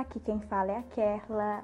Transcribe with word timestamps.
Aqui 0.00 0.18
quem 0.18 0.40
fala 0.40 0.72
é 0.72 0.76
a 0.78 0.82
Kerla 0.82 1.62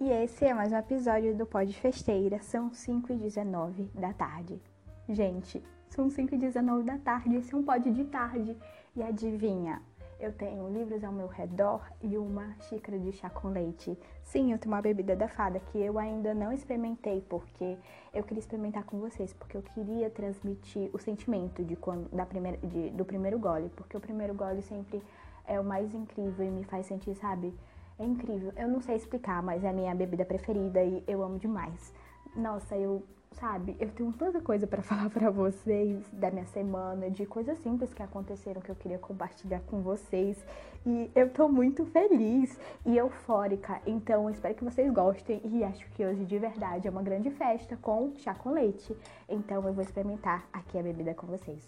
e 0.00 0.08
esse 0.08 0.46
é 0.46 0.54
mais 0.54 0.72
um 0.72 0.78
episódio 0.78 1.36
do 1.36 1.44
Pod 1.44 1.70
Festeira. 1.74 2.40
São 2.40 2.72
5 2.72 3.12
e 3.12 3.16
19 3.16 3.90
da 3.94 4.14
tarde. 4.14 4.58
Gente, 5.06 5.62
são 5.90 6.08
5 6.08 6.34
e 6.34 6.38
19 6.38 6.84
da 6.84 6.96
tarde, 6.96 7.36
esse 7.36 7.52
é 7.52 7.56
um 7.56 7.62
pod 7.62 7.90
de 7.90 8.04
tarde. 8.04 8.56
E 8.96 9.02
adivinha, 9.02 9.82
eu 10.18 10.32
tenho 10.32 10.66
livros 10.70 11.04
ao 11.04 11.12
meu 11.12 11.26
redor 11.26 11.86
e 12.00 12.16
uma 12.16 12.56
xícara 12.60 12.98
de 12.98 13.12
chá 13.12 13.28
com 13.28 13.48
leite. 13.48 13.98
Sim, 14.22 14.52
eu 14.52 14.58
tenho 14.58 14.74
uma 14.74 14.80
bebida 14.80 15.14
da 15.14 15.28
fada 15.28 15.60
que 15.60 15.78
eu 15.78 15.98
ainda 15.98 16.32
não 16.32 16.52
experimentei 16.52 17.20
porque 17.28 17.76
eu 18.14 18.24
queria 18.24 18.40
experimentar 18.40 18.84
com 18.84 18.98
vocês, 18.98 19.34
porque 19.34 19.54
eu 19.54 19.62
queria 19.62 20.08
transmitir 20.08 20.88
o 20.94 20.98
sentimento 20.98 21.62
de 21.62 21.76
quando 21.76 22.08
da 22.08 22.24
primeira 22.24 22.56
de, 22.56 22.88
do 22.88 23.04
primeiro 23.04 23.38
gole, 23.38 23.68
porque 23.76 23.94
o 23.98 24.00
primeiro 24.00 24.32
gole 24.32 24.62
sempre 24.62 25.02
é 25.46 25.60
o 25.60 25.64
mais 25.64 25.94
incrível 25.94 26.44
e 26.44 26.50
me 26.50 26.64
faz 26.64 26.86
sentir, 26.86 27.14
sabe? 27.14 27.54
É 27.98 28.04
incrível. 28.04 28.52
Eu 28.56 28.68
não 28.68 28.80
sei 28.80 28.96
explicar, 28.96 29.42
mas 29.42 29.64
é 29.64 29.68
a 29.68 29.72
minha 29.72 29.94
bebida 29.94 30.24
preferida 30.24 30.82
e 30.82 31.02
eu 31.06 31.22
amo 31.22 31.38
demais. 31.38 31.94
Nossa, 32.34 32.76
eu, 32.76 33.02
sabe, 33.32 33.74
eu 33.80 33.90
tenho 33.90 34.12
tanta 34.12 34.40
coisa 34.40 34.66
para 34.66 34.82
falar 34.84 35.08
para 35.08 35.30
vocês 35.30 36.06
da 36.12 36.30
minha 36.30 36.44
semana, 36.46 37.10
de 37.10 37.24
coisas 37.24 37.58
simples 37.58 37.94
que 37.94 38.02
aconteceram 38.02 38.60
que 38.60 38.70
eu 38.70 38.74
queria 38.74 38.98
compartilhar 38.98 39.60
com 39.60 39.80
vocês. 39.80 40.36
E 40.84 41.10
eu 41.14 41.30
tô 41.30 41.48
muito 41.48 41.86
feliz 41.86 42.60
e 42.84 42.96
eufórica. 42.96 43.80
Então, 43.86 44.24
eu 44.24 44.30
espero 44.30 44.54
que 44.54 44.62
vocês 44.62 44.92
gostem 44.92 45.40
e 45.44 45.64
acho 45.64 45.88
que 45.92 46.04
hoje 46.04 46.24
de 46.24 46.38
verdade 46.38 46.86
é 46.86 46.90
uma 46.90 47.02
grande 47.02 47.30
festa 47.30 47.76
com 47.78 48.12
chá 48.16 48.34
com 48.34 48.52
leite. 48.52 48.94
Então, 49.26 49.66
eu 49.66 49.72
vou 49.72 49.82
experimentar 49.82 50.46
aqui 50.52 50.78
a 50.78 50.82
bebida 50.82 51.14
com 51.14 51.26
vocês. 51.26 51.66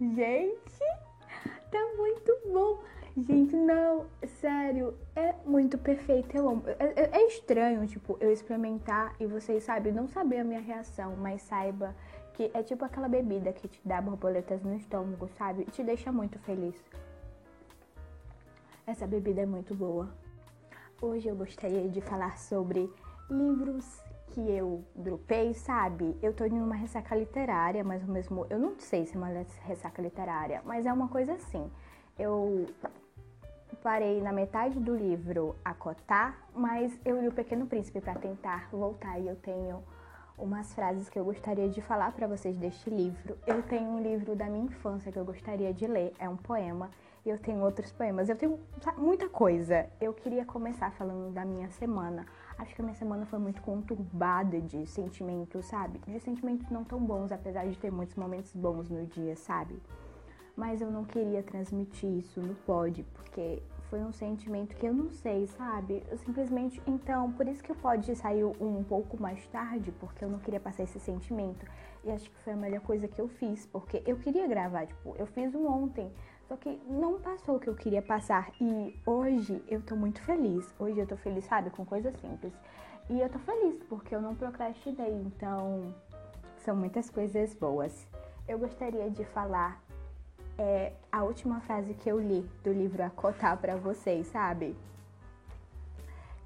Gente, 0.00 0.78
tá 1.70 1.92
muito 1.98 2.32
bom. 2.50 2.78
Gente, 3.16 3.56
não, 3.56 4.06
sério, 4.40 4.94
é 5.16 5.34
muito 5.44 5.76
perfeito. 5.76 6.36
É, 6.78 6.84
é, 6.84 7.10
é, 7.18 7.26
estranho, 7.26 7.86
tipo, 7.86 8.16
eu 8.20 8.32
experimentar 8.32 9.14
e 9.18 9.26
vocês, 9.26 9.64
sabe, 9.64 9.90
não 9.90 10.06
saber 10.06 10.38
a 10.38 10.44
minha 10.44 10.60
reação, 10.60 11.16
mas 11.16 11.42
saiba 11.42 11.94
que 12.34 12.50
é 12.54 12.62
tipo 12.62 12.84
aquela 12.84 13.08
bebida 13.08 13.52
que 13.52 13.68
te 13.68 13.80
dá 13.84 14.00
borboletas 14.00 14.62
no 14.62 14.74
estômago, 14.74 15.28
sabe? 15.36 15.62
E 15.62 15.70
te 15.70 15.82
deixa 15.82 16.12
muito 16.12 16.38
feliz. 16.38 16.74
Essa 18.86 19.06
bebida 19.06 19.42
é 19.42 19.46
muito 19.46 19.74
boa. 19.74 20.08
Hoje 21.02 21.28
eu 21.28 21.36
gostaria 21.36 21.88
de 21.88 22.00
falar 22.00 22.38
sobre 22.38 22.90
livros 23.28 24.02
que 24.28 24.40
eu 24.40 24.84
dropei, 24.94 25.52
sabe? 25.54 26.16
Eu 26.22 26.32
tô 26.32 26.44
em 26.44 26.60
uma 26.60 26.76
ressaca 26.76 27.14
literária, 27.16 27.82
mas 27.82 28.02
o 28.04 28.10
mesmo. 28.10 28.46
Eu 28.48 28.58
não 28.58 28.78
sei 28.78 29.04
se 29.04 29.16
é 29.16 29.18
uma 29.18 29.44
ressaca 29.62 30.00
literária, 30.00 30.62
mas 30.64 30.86
é 30.86 30.92
uma 30.92 31.08
coisa 31.08 31.34
assim. 31.34 31.70
Eu 32.20 32.66
parei 33.82 34.20
na 34.20 34.30
metade 34.30 34.78
do 34.78 34.94
livro 34.94 35.56
a 35.64 35.72
cotar, 35.72 36.38
mas 36.54 36.92
eu 37.02 37.18
li 37.18 37.28
O 37.28 37.32
Pequeno 37.32 37.66
Príncipe 37.66 37.98
para 37.98 38.14
tentar 38.14 38.68
voltar 38.70 39.18
e 39.18 39.26
eu 39.26 39.36
tenho 39.36 39.82
umas 40.36 40.74
frases 40.74 41.08
que 41.08 41.18
eu 41.18 41.24
gostaria 41.24 41.66
de 41.70 41.80
falar 41.80 42.12
para 42.12 42.26
vocês 42.26 42.58
deste 42.58 42.90
livro. 42.90 43.38
Eu 43.46 43.62
tenho 43.62 43.88
um 43.88 44.02
livro 44.02 44.36
da 44.36 44.44
minha 44.50 44.66
infância 44.66 45.10
que 45.10 45.18
eu 45.18 45.24
gostaria 45.24 45.72
de 45.72 45.86
ler, 45.86 46.12
é 46.18 46.28
um 46.28 46.36
poema, 46.36 46.90
e 47.24 47.30
eu 47.30 47.38
tenho 47.38 47.60
outros 47.62 47.90
poemas. 47.90 48.28
Eu 48.28 48.36
tenho 48.36 48.60
muita 48.98 49.26
coisa. 49.26 49.88
Eu 49.98 50.12
queria 50.12 50.44
começar 50.44 50.90
falando 50.92 51.32
da 51.32 51.46
minha 51.46 51.70
semana. 51.70 52.26
Acho 52.58 52.74
que 52.74 52.82
a 52.82 52.84
minha 52.84 52.96
semana 52.96 53.24
foi 53.24 53.38
muito 53.38 53.62
conturbada 53.62 54.60
de 54.60 54.86
sentimentos, 54.86 55.64
sabe? 55.64 55.98
De 56.06 56.20
sentimentos 56.20 56.68
não 56.68 56.84
tão 56.84 57.00
bons, 57.00 57.32
apesar 57.32 57.66
de 57.66 57.78
ter 57.78 57.90
muitos 57.90 58.14
momentos 58.14 58.52
bons 58.52 58.90
no 58.90 59.06
dia, 59.06 59.34
sabe? 59.36 59.80
Mas 60.56 60.80
eu 60.80 60.90
não 60.90 61.04
queria 61.04 61.42
transmitir 61.42 62.10
isso 62.18 62.40
no 62.40 62.54
pod, 62.54 63.02
porque 63.14 63.62
foi 63.88 64.00
um 64.00 64.12
sentimento 64.12 64.76
que 64.76 64.86
eu 64.86 64.94
não 64.94 65.10
sei, 65.10 65.46
sabe? 65.46 66.02
Eu 66.10 66.16
simplesmente. 66.18 66.80
Então, 66.86 67.32
por 67.32 67.46
isso 67.48 67.62
que 67.62 67.72
o 67.72 67.74
pod 67.74 68.14
saiu 68.14 68.54
um 68.60 68.84
pouco 68.84 69.20
mais 69.20 69.46
tarde, 69.48 69.92
porque 69.92 70.24
eu 70.24 70.28
não 70.28 70.38
queria 70.38 70.60
passar 70.60 70.84
esse 70.84 71.00
sentimento. 71.00 71.66
E 72.04 72.10
acho 72.10 72.30
que 72.30 72.38
foi 72.38 72.52
a 72.52 72.56
melhor 72.56 72.80
coisa 72.82 73.08
que 73.08 73.20
eu 73.20 73.28
fiz, 73.28 73.66
porque 73.66 74.02
eu 74.06 74.16
queria 74.16 74.46
gravar, 74.46 74.86
tipo, 74.86 75.14
eu 75.18 75.26
fiz 75.26 75.54
um 75.54 75.66
ontem, 75.66 76.10
só 76.50 76.56
que 76.56 76.80
não 76.88 77.20
passou 77.20 77.56
o 77.56 77.60
que 77.60 77.68
eu 77.68 77.74
queria 77.74 78.02
passar. 78.02 78.50
E 78.60 78.98
hoje 79.06 79.62
eu 79.68 79.80
tô 79.82 79.94
muito 79.94 80.20
feliz. 80.22 80.74
Hoje 80.78 80.98
eu 80.98 81.06
tô 81.06 81.16
feliz, 81.16 81.44
sabe? 81.44 81.70
Com 81.70 81.84
coisas 81.84 82.12
simples. 82.16 82.52
E 83.08 83.20
eu 83.20 83.28
tô 83.28 83.38
feliz 83.38 83.80
porque 83.88 84.14
eu 84.14 84.20
não 84.20 84.34
procrastinei. 84.34 85.12
Então, 85.12 85.94
são 86.58 86.74
muitas 86.74 87.08
coisas 87.08 87.54
boas. 87.54 88.06
Eu 88.48 88.58
gostaria 88.58 89.08
de 89.10 89.24
falar 89.26 89.80
é, 90.60 90.92
a 91.10 91.22
última 91.22 91.58
frase 91.62 91.94
que 91.94 92.06
eu 92.10 92.20
li 92.20 92.46
do 92.62 92.70
livro 92.70 93.02
Acotar 93.02 93.56
para 93.56 93.76
vocês, 93.76 94.26
sabe? 94.26 94.76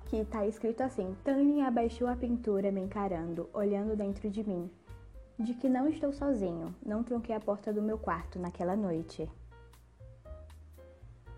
Que 0.07 0.25
tá 0.25 0.47
escrito 0.47 0.83
assim: 0.83 1.17
Tânia 1.25 1.67
abaixou 1.67 2.07
a 2.07 2.15
pintura 2.15 2.71
me 2.71 2.81
encarando, 2.81 3.51
olhando 3.53 3.97
dentro 3.97 4.31
de 4.31 4.45
mim. 4.45 4.71
De 5.37 5.53
que 5.55 5.69
não 5.69 5.89
estou 5.89 6.13
sozinho, 6.13 6.73
não 6.87 7.03
tronquei 7.03 7.35
a 7.35 7.41
porta 7.41 7.73
do 7.73 7.83
meu 7.83 7.99
quarto 7.99 8.39
naquela 8.39 8.77
noite. 8.77 9.29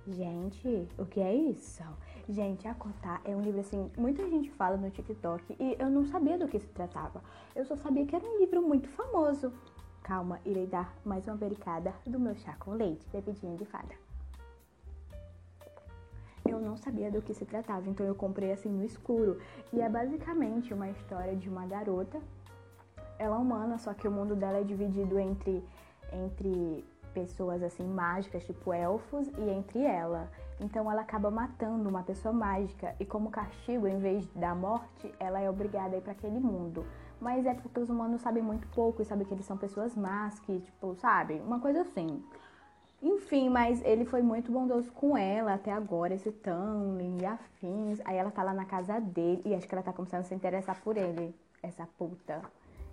Gente, 0.06 0.86
o 0.98 1.06
que 1.06 1.20
é 1.20 1.34
isso? 1.34 1.82
Gente, 2.28 2.68
Acotar 2.68 3.22
é 3.24 3.34
um 3.34 3.40
livro 3.40 3.60
assim, 3.60 3.90
muita 3.96 4.28
gente 4.28 4.50
fala 4.50 4.76
no 4.76 4.90
TikTok 4.90 5.56
e 5.58 5.76
eu 5.78 5.88
não 5.88 6.04
sabia 6.04 6.36
do 6.36 6.46
que 6.46 6.60
se 6.60 6.68
tratava. 6.68 7.22
Eu 7.54 7.64
só 7.64 7.74
sabia 7.74 8.04
que 8.04 8.14
era 8.14 8.24
um 8.24 8.38
livro 8.38 8.60
muito 8.60 8.86
famoso. 8.90 9.50
Calma, 10.06 10.38
irei 10.44 10.68
dar 10.68 10.94
mais 11.04 11.26
uma 11.26 11.34
bericada 11.34 11.92
do 12.06 12.16
meu 12.16 12.36
chá 12.36 12.54
com 12.60 12.70
leite, 12.74 13.04
bebidinha 13.10 13.56
de 13.56 13.64
fada. 13.64 13.92
Eu 16.48 16.60
não 16.60 16.76
sabia 16.76 17.10
do 17.10 17.20
que 17.20 17.34
se 17.34 17.44
tratava, 17.44 17.90
então 17.90 18.06
eu 18.06 18.14
comprei 18.14 18.52
assim 18.52 18.68
no 18.68 18.84
escuro. 18.84 19.40
E 19.72 19.80
é 19.80 19.88
basicamente 19.88 20.72
uma 20.72 20.88
história 20.88 21.34
de 21.34 21.48
uma 21.48 21.66
garota. 21.66 22.20
Ela 23.18 23.34
é 23.34 23.38
humana, 23.40 23.78
só 23.78 23.92
que 23.94 24.06
o 24.06 24.10
mundo 24.12 24.36
dela 24.36 24.58
é 24.58 24.62
dividido 24.62 25.18
entre, 25.18 25.64
entre 26.12 26.84
pessoas 27.12 27.60
assim 27.60 27.88
mágicas, 27.88 28.44
tipo 28.44 28.72
elfos, 28.72 29.26
e 29.36 29.50
entre 29.50 29.82
ela. 29.82 30.30
Então 30.60 30.88
ela 30.88 31.00
acaba 31.00 31.32
matando 31.32 31.88
uma 31.88 32.04
pessoa 32.04 32.32
mágica 32.32 32.94
e 33.00 33.04
como 33.04 33.28
castigo, 33.28 33.88
em 33.88 33.98
vez 33.98 34.24
da 34.36 34.54
morte, 34.54 35.12
ela 35.18 35.40
é 35.40 35.50
obrigada 35.50 35.96
a 35.96 35.98
ir 35.98 36.02
para 36.02 36.12
aquele 36.12 36.38
mundo. 36.38 36.86
Mas 37.20 37.46
é 37.46 37.54
porque 37.54 37.80
os 37.80 37.88
humanos 37.88 38.20
sabem 38.20 38.42
muito 38.42 38.66
pouco 38.68 39.00
e 39.00 39.04
sabem 39.04 39.26
que 39.26 39.32
eles 39.32 39.46
são 39.46 39.56
pessoas 39.56 39.96
más, 39.96 40.38
que 40.40 40.60
tipo, 40.60 40.94
sabe? 40.96 41.34
Uma 41.34 41.60
coisa 41.60 41.80
assim. 41.80 42.22
Enfim, 43.02 43.48
mas 43.48 43.82
ele 43.84 44.04
foi 44.04 44.22
muito 44.22 44.50
bondoso 44.50 44.90
com 44.92 45.16
ela 45.16 45.54
até 45.54 45.72
agora, 45.72 46.14
esse 46.14 46.32
Tanlin 46.32 47.18
e 47.20 47.26
afins. 47.26 48.00
Aí 48.04 48.16
ela 48.16 48.30
tá 48.30 48.42
lá 48.42 48.54
na 48.54 48.64
casa 48.64 49.00
dele 49.00 49.42
e 49.44 49.54
acho 49.54 49.66
que 49.66 49.74
ela 49.74 49.82
tá 49.82 49.92
começando 49.92 50.20
a 50.20 50.24
se 50.24 50.34
interessar 50.34 50.80
por 50.82 50.96
ele, 50.96 51.34
essa 51.62 51.86
puta. 51.98 52.42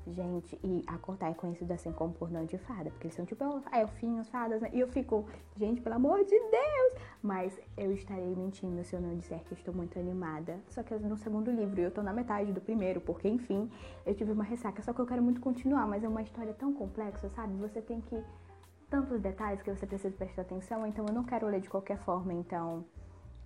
Gente, 0.06 0.60
e 0.62 0.84
a 0.86 0.98
Cortar 0.98 1.32
é 1.32 1.34
conhecida 1.34 1.76
assim 1.76 1.92
como 1.94 2.14
pornô 2.14 2.44
de 2.44 2.58
fada, 2.58 2.90
porque 2.90 3.08
eles 3.08 3.16
são 3.16 3.26
tipo 3.26 3.44
elfinhos, 3.72 4.28
fadas, 4.28 4.62
né? 4.62 4.70
E 4.74 4.80
eu 4.82 4.88
fico, 4.90 5.26
gente, 5.56 5.80
pelo 5.82 5.96
amor 5.96 6.26
de 6.26 6.38
Deus! 6.38 6.94
Mas 7.22 7.58
eu 7.78 7.94
estarei 7.94 8.36
mentindo 8.36 8.84
se 8.84 8.94
eu 8.94 9.02
não 9.02 9.16
disser 9.16 9.40
que 9.46 9.54
estou 9.54 9.74
muito 9.74 9.98
animada. 9.98 10.60
Só 10.68 10.84
que 10.84 10.94
no 10.96 11.16
segundo 11.16 11.50
livro, 11.50 11.80
eu 11.80 11.90
tô 11.90 12.02
na 12.02 12.12
metade 12.12 12.52
do 12.52 12.60
primeiro, 12.60 13.00
porque 13.00 13.30
enfim, 13.30 13.72
eu 14.06 14.14
tive 14.14 14.34
uma 14.34 14.44
ressaca. 14.44 14.82
Só 14.82 14.92
que 14.92 15.00
eu 15.00 15.06
quero 15.06 15.24
muito 15.24 15.40
continuar, 15.40 15.88
mas 15.88 16.04
é 16.04 16.08
uma 16.08 16.22
história 16.22 16.54
tão 16.54 16.74
complexa, 16.74 17.30
sabe? 17.30 17.56
Você 17.58 17.82
tem 17.82 18.02
que. 18.02 18.22
Tantos 18.90 19.22
detalhes 19.22 19.62
que 19.64 19.74
você 19.74 19.88
precisa 19.88 20.14
prestar 20.16 20.44
atenção, 20.44 20.86
então 20.86 21.06
eu 21.08 21.14
não 21.14 21.24
quero 21.24 21.48
ler 21.48 21.62
de 21.62 21.70
qualquer 21.70 21.98
forma, 22.00 22.34
então. 22.34 22.84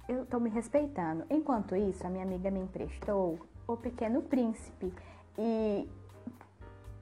Eu 0.09 0.25
tô 0.25 0.39
me 0.39 0.49
respeitando. 0.49 1.23
Enquanto 1.29 1.75
isso, 1.75 2.05
a 2.07 2.09
minha 2.09 2.23
amiga 2.23 2.49
me 2.49 2.61
emprestou 2.61 3.37
O 3.67 3.77
Pequeno 3.77 4.23
Príncipe. 4.23 4.91
E 5.37 5.87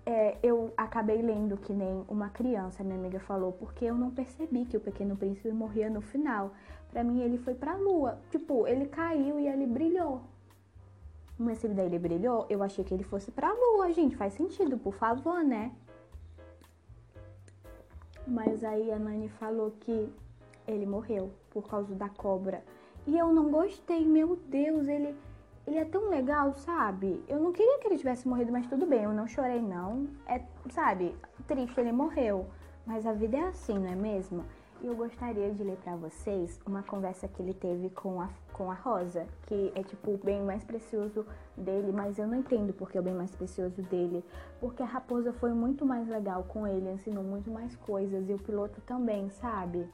é, 0.05 0.37
eu 0.43 0.71
acabei 0.77 1.21
lendo 1.21 1.57
que 1.57 1.73
nem 1.73 2.05
uma 2.07 2.29
criança, 2.29 2.83
minha 2.83 2.97
amiga 2.97 3.19
falou, 3.19 3.51
porque 3.53 3.85
eu 3.85 3.95
não 3.95 4.11
percebi 4.11 4.65
que 4.65 4.77
o 4.77 4.79
Pequeno 4.79 5.17
Príncipe 5.17 5.51
morria 5.51 5.89
no 5.89 5.99
final. 5.99 6.51
Para 6.91 7.03
mim, 7.03 7.21
ele 7.21 7.37
foi 7.37 7.55
pra 7.55 7.75
lua. 7.75 8.19
Tipo, 8.29 8.67
ele 8.67 8.85
caiu 8.85 9.39
e 9.39 9.47
ele 9.47 9.65
brilhou. 9.65 10.21
Mas 11.37 11.57
se 11.57 11.67
daí 11.67 11.87
ele 11.87 11.99
brilhou, 11.99 12.45
eu 12.49 12.61
achei 12.61 12.83
que 12.85 12.93
ele 12.93 13.03
fosse 13.03 13.31
pra 13.31 13.51
lua, 13.51 13.91
gente. 13.91 14.15
Faz 14.15 14.33
sentido, 14.33 14.77
por 14.77 14.93
favor, 14.93 15.43
né? 15.43 15.73
Mas 18.27 18.63
aí 18.63 18.91
a 18.91 18.99
Nani 18.99 19.27
falou 19.27 19.71
que 19.79 20.09
ele 20.67 20.85
morreu 20.85 21.31
por 21.49 21.67
causa 21.67 21.93
da 21.95 22.09
cobra. 22.09 22.63
E 23.05 23.17
eu 23.17 23.33
não 23.33 23.51
gostei, 23.51 24.05
meu 24.05 24.35
Deus, 24.47 24.87
ele 24.87 25.15
ele 25.67 25.77
é 25.77 25.85
tão 25.85 26.09
legal, 26.09 26.53
sabe? 26.53 27.23
Eu 27.27 27.39
não 27.39 27.51
queria 27.51 27.79
que 27.79 27.87
ele 27.87 27.97
tivesse 27.97 28.27
morrido, 28.27 28.51
mas 28.51 28.67
tudo 28.67 28.85
bem, 28.85 29.03
eu 29.03 29.13
não 29.13 29.27
chorei 29.27 29.61
não. 29.61 30.07
É, 30.27 30.41
sabe, 30.69 31.15
triste, 31.47 31.79
ele 31.79 31.91
morreu. 31.91 32.45
Mas 32.85 33.05
a 33.05 33.13
vida 33.13 33.37
é 33.37 33.47
assim, 33.47 33.79
não 33.79 33.91
é 33.91 33.95
mesmo? 33.95 34.45
E 34.81 34.87
eu 34.87 34.95
gostaria 34.95 35.51
de 35.51 35.63
ler 35.63 35.77
para 35.77 35.95
vocês 35.95 36.59
uma 36.67 36.83
conversa 36.83 37.27
que 37.27 37.41
ele 37.41 37.53
teve 37.53 37.89
com 37.89 38.21
a, 38.21 38.29
com 38.53 38.69
a 38.69 38.75
Rosa, 38.75 39.25
que 39.47 39.71
é 39.73 39.81
tipo 39.81 40.11
o 40.11 40.17
bem 40.17 40.43
mais 40.43 40.63
precioso 40.63 41.25
dele, 41.57 41.91
mas 41.91 42.19
eu 42.19 42.27
não 42.27 42.35
entendo 42.35 42.73
porque 42.73 42.97
é 42.97 43.01
o 43.01 43.03
bem 43.03 43.13
mais 43.13 43.31
precioso 43.31 43.81
dele. 43.83 44.23
Porque 44.59 44.83
a 44.83 44.85
raposa 44.85 45.33
foi 45.33 45.53
muito 45.53 45.83
mais 45.85 46.07
legal 46.07 46.43
com 46.43 46.67
ele, 46.67 46.91
ensinou 46.91 47.23
muito 47.23 47.49
mais 47.49 47.75
coisas, 47.77 48.29
e 48.29 48.33
o 48.33 48.37
piloto 48.37 48.79
também, 48.81 49.29
sabe? 49.31 49.87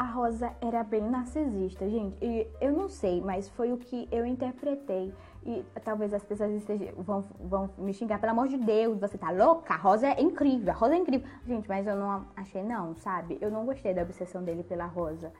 A 0.00 0.04
Rosa 0.04 0.50
era 0.62 0.82
bem 0.82 1.02
narcisista, 1.02 1.86
gente. 1.86 2.16
E 2.24 2.48
eu 2.58 2.72
não 2.72 2.88
sei, 2.88 3.20
mas 3.20 3.50
foi 3.50 3.70
o 3.70 3.76
que 3.76 4.08
eu 4.10 4.24
interpretei. 4.24 5.12
E 5.44 5.62
talvez 5.84 6.14
as 6.14 6.24
pessoas 6.24 6.52
estejam, 6.52 6.94
vão, 6.96 7.22
vão 7.38 7.68
me 7.76 7.92
xingar. 7.92 8.18
Pelo 8.18 8.32
amor 8.32 8.48
de 8.48 8.56
Deus, 8.56 8.98
você 8.98 9.18
tá 9.18 9.30
louca? 9.30 9.74
A 9.74 9.76
Rosa 9.76 10.08
é 10.08 10.22
incrível, 10.22 10.72
a 10.72 10.74
Rosa 10.74 10.94
é 10.94 10.96
incrível. 10.96 11.28
Gente, 11.46 11.68
mas 11.68 11.86
eu 11.86 11.96
não 11.96 12.24
achei 12.34 12.62
não, 12.62 12.96
sabe? 12.96 13.36
Eu 13.42 13.50
não 13.50 13.66
gostei 13.66 13.92
da 13.92 14.00
obsessão 14.00 14.42
dele 14.42 14.62
pela 14.62 14.86
Rosa, 14.86 15.30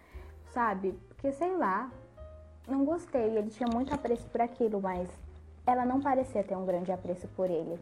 sabe? 0.51 0.93
Porque, 1.09 1.33
sei 1.33 1.56
lá, 1.56 1.91
não 2.69 2.85
gostei. 2.85 3.39
Ele 3.39 3.49
tinha 3.49 3.69
muito 3.73 3.95
apreço 3.95 4.29
por 4.29 4.43
aquilo, 4.43 4.79
mas 4.79 5.09
ela 5.67 5.87
não 5.87 6.03
parecia 6.03 6.45
ter 6.45 6.55
um 6.55 6.67
grande 6.67 6.93
apreço 6.93 7.27
por 7.29 7.49
ele. 7.49 7.81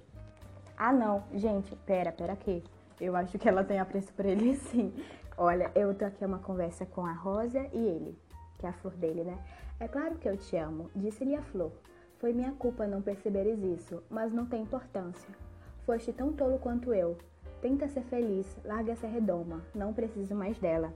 Ah, 0.77 0.93
não. 0.93 1.25
Gente, 1.35 1.75
pera, 1.75 2.13
pera 2.13 2.35
aqui. 2.35 2.63
Eu 3.01 3.17
acho 3.17 3.37
que 3.37 3.49
ela 3.49 3.65
tem 3.65 3.81
apreço 3.81 4.13
por 4.13 4.25
ele 4.25 4.55
sim. 4.71 4.95
Olha, 5.40 5.70
eu 5.73 5.94
tô 5.94 6.05
aqui 6.05 6.25
uma 6.25 6.40
conversa 6.40 6.85
com 6.85 7.06
a 7.06 7.12
Rosa 7.12 7.61
e 7.73 7.79
ele, 7.79 8.19
que 8.58 8.67
é 8.67 8.70
a 8.70 8.73
flor 8.73 8.93
dele, 8.96 9.23
né? 9.23 9.38
É 9.79 9.87
claro 9.87 10.17
que 10.17 10.29
eu 10.29 10.37
te 10.37 10.56
amo, 10.56 10.90
disse-lhe 10.96 11.37
a 11.37 11.43
flor. 11.43 11.70
Foi 12.19 12.32
minha 12.32 12.50
culpa 12.55 12.88
não 12.88 13.00
perceberes 13.00 13.62
isso, 13.62 14.02
mas 14.11 14.32
não 14.32 14.46
tem 14.46 14.64
importância. 14.64 15.32
Foste 15.87 16.12
tão 16.12 16.32
tolo 16.32 16.58
quanto 16.58 16.93
eu. 16.93 17.17
Tenta 17.62 17.87
ser 17.87 18.02
feliz, 18.02 18.58
larga 18.64 18.90
essa 18.90 19.06
redoma, 19.06 19.62
não 19.73 19.94
preciso 19.94 20.35
mais 20.35 20.58
dela. 20.58 20.93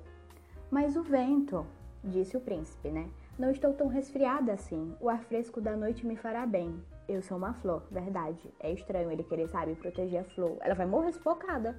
Mas 0.68 0.96
o 0.96 1.04
vento, 1.04 1.64
disse 2.02 2.36
o 2.36 2.40
príncipe, 2.40 2.90
né? 2.90 3.08
Não 3.38 3.52
estou 3.52 3.72
tão 3.72 3.86
resfriada 3.86 4.52
assim. 4.52 4.92
O 5.00 5.08
ar 5.08 5.22
fresco 5.22 5.60
da 5.60 5.76
noite 5.76 6.04
me 6.04 6.16
fará 6.16 6.44
bem. 6.44 6.82
Eu 7.08 7.22
sou 7.22 7.36
uma 7.36 7.54
flor, 7.54 7.84
verdade. 7.92 8.52
É 8.58 8.72
estranho 8.72 9.12
ele 9.12 9.22
querer, 9.22 9.48
sabe, 9.48 9.76
proteger 9.76 10.22
a 10.22 10.24
flor. 10.24 10.56
Ela 10.62 10.74
vai 10.74 10.86
morrer 10.86 11.12
sufocada. 11.12 11.78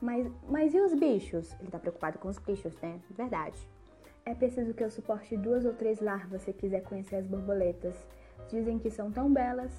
Mas, 0.00 0.30
mas 0.48 0.74
e 0.74 0.80
os 0.80 0.94
bichos? 0.94 1.54
Ele 1.60 1.70
tá 1.70 1.78
preocupado 1.78 2.18
com 2.18 2.28
os 2.28 2.38
bichos, 2.38 2.72
né? 2.80 3.00
Verdade. 3.10 3.58
É 4.24 4.34
preciso 4.34 4.74
que 4.74 4.84
eu 4.84 4.90
suporte 4.90 5.36
duas 5.36 5.64
ou 5.64 5.72
três 5.72 6.00
larvas 6.00 6.42
se 6.42 6.52
quiser 6.52 6.82
conhecer 6.82 7.16
as 7.16 7.26
borboletas. 7.26 7.96
Dizem 8.48 8.78
que 8.78 8.90
são 8.90 9.10
tão 9.10 9.32
belas. 9.32 9.72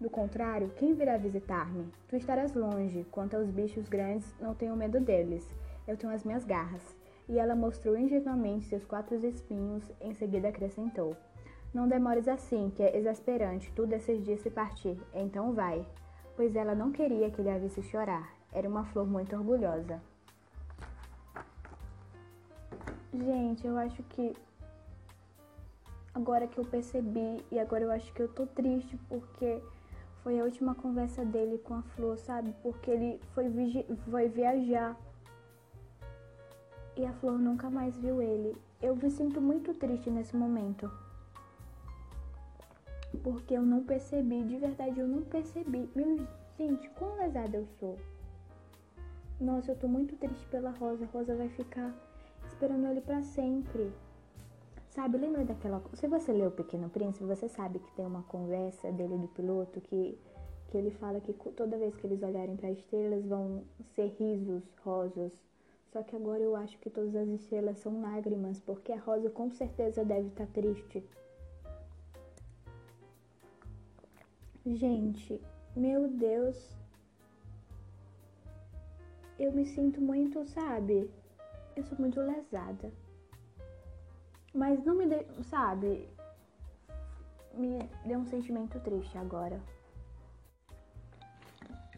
Do 0.00 0.08
contrário, 0.08 0.70
quem 0.76 0.94
virá 0.94 1.16
visitar-me? 1.16 1.90
Tu 2.08 2.16
estarás 2.16 2.54
longe. 2.54 3.04
Quanto 3.10 3.36
aos 3.36 3.50
bichos 3.50 3.88
grandes, 3.88 4.34
não 4.40 4.54
tenho 4.54 4.76
medo 4.76 5.00
deles. 5.00 5.46
Eu 5.86 5.96
tenho 5.96 6.12
as 6.12 6.24
minhas 6.24 6.44
garras. 6.44 6.96
E 7.28 7.38
ela 7.38 7.56
mostrou 7.56 7.96
ingenuamente 7.96 8.66
seus 8.66 8.84
quatro 8.84 9.16
espinhos, 9.26 9.82
em 10.00 10.14
seguida 10.14 10.48
acrescentou. 10.48 11.16
Não 11.74 11.88
demores 11.88 12.28
assim, 12.28 12.70
que 12.74 12.82
é 12.82 12.96
exasperante 12.96 13.72
tu 13.72 13.86
decidir 13.86 14.38
se 14.38 14.50
partir, 14.50 14.96
então 15.12 15.52
vai. 15.52 15.84
Pois 16.36 16.54
ela 16.54 16.74
não 16.74 16.92
queria 16.92 17.30
que 17.30 17.40
ele 17.40 17.50
a 17.50 17.58
visse 17.58 17.82
chorar. 17.82 18.35
Era 18.56 18.66
uma 18.70 18.84
flor 18.84 19.06
muito 19.06 19.36
orgulhosa. 19.36 20.00
Gente, 23.12 23.66
eu 23.66 23.76
acho 23.76 24.02
que 24.04 24.34
agora 26.14 26.46
que 26.46 26.56
eu 26.56 26.64
percebi 26.64 27.44
e 27.52 27.58
agora 27.58 27.84
eu 27.84 27.90
acho 27.90 28.10
que 28.14 28.22
eu 28.22 28.28
tô 28.28 28.46
triste 28.46 28.98
porque 29.10 29.62
foi 30.22 30.40
a 30.40 30.44
última 30.44 30.74
conversa 30.74 31.22
dele 31.22 31.58
com 31.58 31.74
a 31.74 31.82
flor, 31.82 32.16
sabe? 32.16 32.54
Porque 32.62 32.90
ele 32.90 33.20
foi, 33.34 33.44
foi 34.10 34.28
viajar 34.28 34.96
e 36.96 37.04
a 37.04 37.12
flor 37.12 37.38
nunca 37.38 37.68
mais 37.68 37.94
viu 37.98 38.22
ele. 38.22 38.56
Eu 38.80 38.96
me 38.96 39.10
sinto 39.10 39.38
muito 39.38 39.74
triste 39.74 40.10
nesse 40.10 40.34
momento. 40.34 40.90
Porque 43.22 43.52
eu 43.52 43.62
não 43.62 43.84
percebi, 43.84 44.42
de 44.44 44.56
verdade 44.56 44.98
eu 44.98 45.06
não 45.06 45.20
percebi. 45.20 45.90
Meu, 45.94 46.26
gente, 46.58 46.88
quão 46.98 47.16
lesada 47.18 47.58
eu 47.58 47.66
sou. 47.78 47.98
Nossa, 49.40 49.72
eu 49.72 49.76
tô 49.76 49.86
muito 49.88 50.16
triste 50.16 50.46
pela 50.46 50.70
Rosa. 50.70 51.04
A 51.04 51.08
Rosa 51.08 51.36
vai 51.36 51.48
ficar 51.50 51.94
esperando 52.46 52.86
ele 52.86 53.00
para 53.00 53.22
sempre. 53.22 53.92
Sabe, 54.90 55.18
lembra 55.18 55.44
daquela. 55.44 55.82
Se 55.94 56.06
você 56.06 56.32
leu 56.32 56.48
O 56.48 56.52
Pequeno 56.52 56.88
Príncipe, 56.88 57.24
você 57.24 57.48
sabe 57.48 57.78
que 57.78 57.92
tem 57.92 58.06
uma 58.06 58.22
conversa 58.22 58.90
dele 58.92 59.18
do 59.18 59.28
piloto 59.28 59.80
que, 59.80 60.18
que 60.68 60.78
ele 60.78 60.90
fala 60.90 61.20
que 61.20 61.32
toda 61.32 61.76
vez 61.76 61.94
que 61.96 62.06
eles 62.06 62.22
olharem 62.22 62.56
para 62.56 62.68
as 62.68 62.78
estrelas 62.78 63.26
vão 63.26 63.62
ser 63.94 64.08
risos 64.18 64.64
rosas 64.82 65.32
só 65.96 66.02
que 66.02 66.14
agora 66.14 66.42
eu 66.42 66.54
acho 66.54 66.78
que 66.78 66.90
todas 66.90 67.16
as 67.16 67.26
estrelas 67.28 67.78
são 67.78 68.02
lágrimas, 68.02 68.60
porque 68.60 68.92
a 68.92 69.00
Rosa 69.00 69.30
com 69.30 69.50
certeza 69.50 70.04
deve 70.04 70.28
estar 70.28 70.44
tá 70.44 70.52
triste. 70.52 71.02
Gente, 74.66 75.40
meu 75.74 76.06
Deus. 76.06 76.76
Eu 79.38 79.52
me 79.52 79.66
sinto 79.66 80.00
muito, 80.00 80.44
sabe? 80.46 81.10
Eu 81.74 81.84
sou 81.84 81.98
muito 81.98 82.20
lesada. 82.20 82.90
Mas 84.54 84.82
não 84.84 84.96
me 84.96 85.06
deu, 85.06 85.26
sabe? 85.44 86.08
Me 87.54 87.78
deu 88.06 88.18
um 88.18 88.26
sentimento 88.26 88.80
triste 88.80 89.18
agora. 89.18 89.60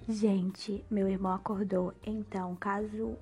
Gente, 0.08 0.85
meu 0.90 1.06
irmão 1.08 1.32
acordou. 1.32 1.94
Então, 2.05 2.56
caso 2.56 3.17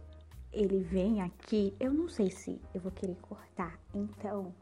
ele 0.52 0.78
vem 0.78 1.20
aqui, 1.20 1.74
eu 1.78 1.92
não 1.92 2.08
sei 2.08 2.30
se 2.30 2.58
eu 2.72 2.80
vou 2.80 2.92
querer 2.92 3.16
cortar. 3.16 3.78
Então, 3.94 4.54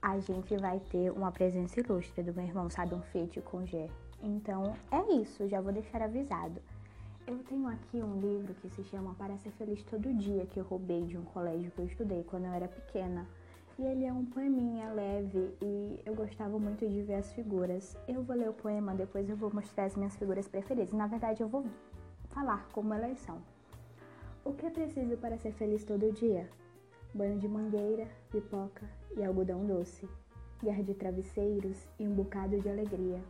a 0.00 0.18
gente 0.20 0.56
vai 0.56 0.80
ter 0.80 1.10
uma 1.10 1.30
presença 1.30 1.80
ilustre 1.80 2.22
do 2.22 2.32
meu 2.32 2.44
irmão, 2.44 2.70
sabe? 2.70 2.94
Um 2.94 3.02
feat 3.02 3.40
com 3.42 3.66
G. 3.66 3.90
Então, 4.22 4.74
é 4.90 5.12
isso, 5.20 5.46
já 5.48 5.60
vou 5.60 5.72
deixar 5.72 6.00
avisado. 6.00 6.62
Eu 7.28 7.40
tenho 7.40 7.68
aqui 7.68 8.02
um 8.02 8.18
livro 8.18 8.54
que 8.54 8.70
se 8.70 8.82
chama 8.84 9.14
Para 9.16 9.36
Ser 9.36 9.50
Feliz 9.50 9.82
Todo 9.82 10.14
Dia, 10.14 10.46
que 10.46 10.58
eu 10.58 10.64
roubei 10.64 11.04
de 11.04 11.18
um 11.18 11.24
colégio 11.26 11.70
que 11.72 11.78
eu 11.78 11.84
estudei 11.84 12.24
quando 12.24 12.46
eu 12.46 12.52
era 12.54 12.66
pequena. 12.66 13.28
E 13.78 13.82
ele 13.82 14.06
é 14.06 14.12
um 14.14 14.24
poeminha 14.24 14.90
leve 14.94 15.54
e 15.60 16.00
eu 16.06 16.14
gostava 16.14 16.58
muito 16.58 16.88
de 16.88 17.02
ver 17.02 17.16
as 17.16 17.30
figuras. 17.34 17.98
Eu 18.08 18.22
vou 18.22 18.34
ler 18.34 18.48
o 18.48 18.54
poema, 18.54 18.94
depois 18.94 19.28
eu 19.28 19.36
vou 19.36 19.52
mostrar 19.52 19.84
as 19.84 19.94
minhas 19.94 20.16
figuras 20.16 20.48
preferidas. 20.48 20.94
Na 20.94 21.06
verdade, 21.06 21.42
eu 21.42 21.48
vou 21.48 21.66
falar 22.30 22.66
como 22.72 22.94
elas 22.94 23.18
são. 23.18 23.42
O 24.42 24.54
que 24.54 24.64
é 24.64 24.70
preciso 24.70 25.18
para 25.18 25.36
ser 25.36 25.52
feliz 25.52 25.84
todo 25.84 26.10
dia? 26.10 26.48
Banho 27.12 27.38
de 27.38 27.46
mangueira, 27.46 28.08
pipoca 28.30 28.88
e 29.14 29.22
algodão 29.22 29.66
doce, 29.66 30.08
guerra 30.62 30.82
de 30.82 30.94
travesseiros 30.94 31.86
e 31.98 32.08
um 32.08 32.14
bocado 32.14 32.58
de 32.58 32.70
alegria, 32.70 33.22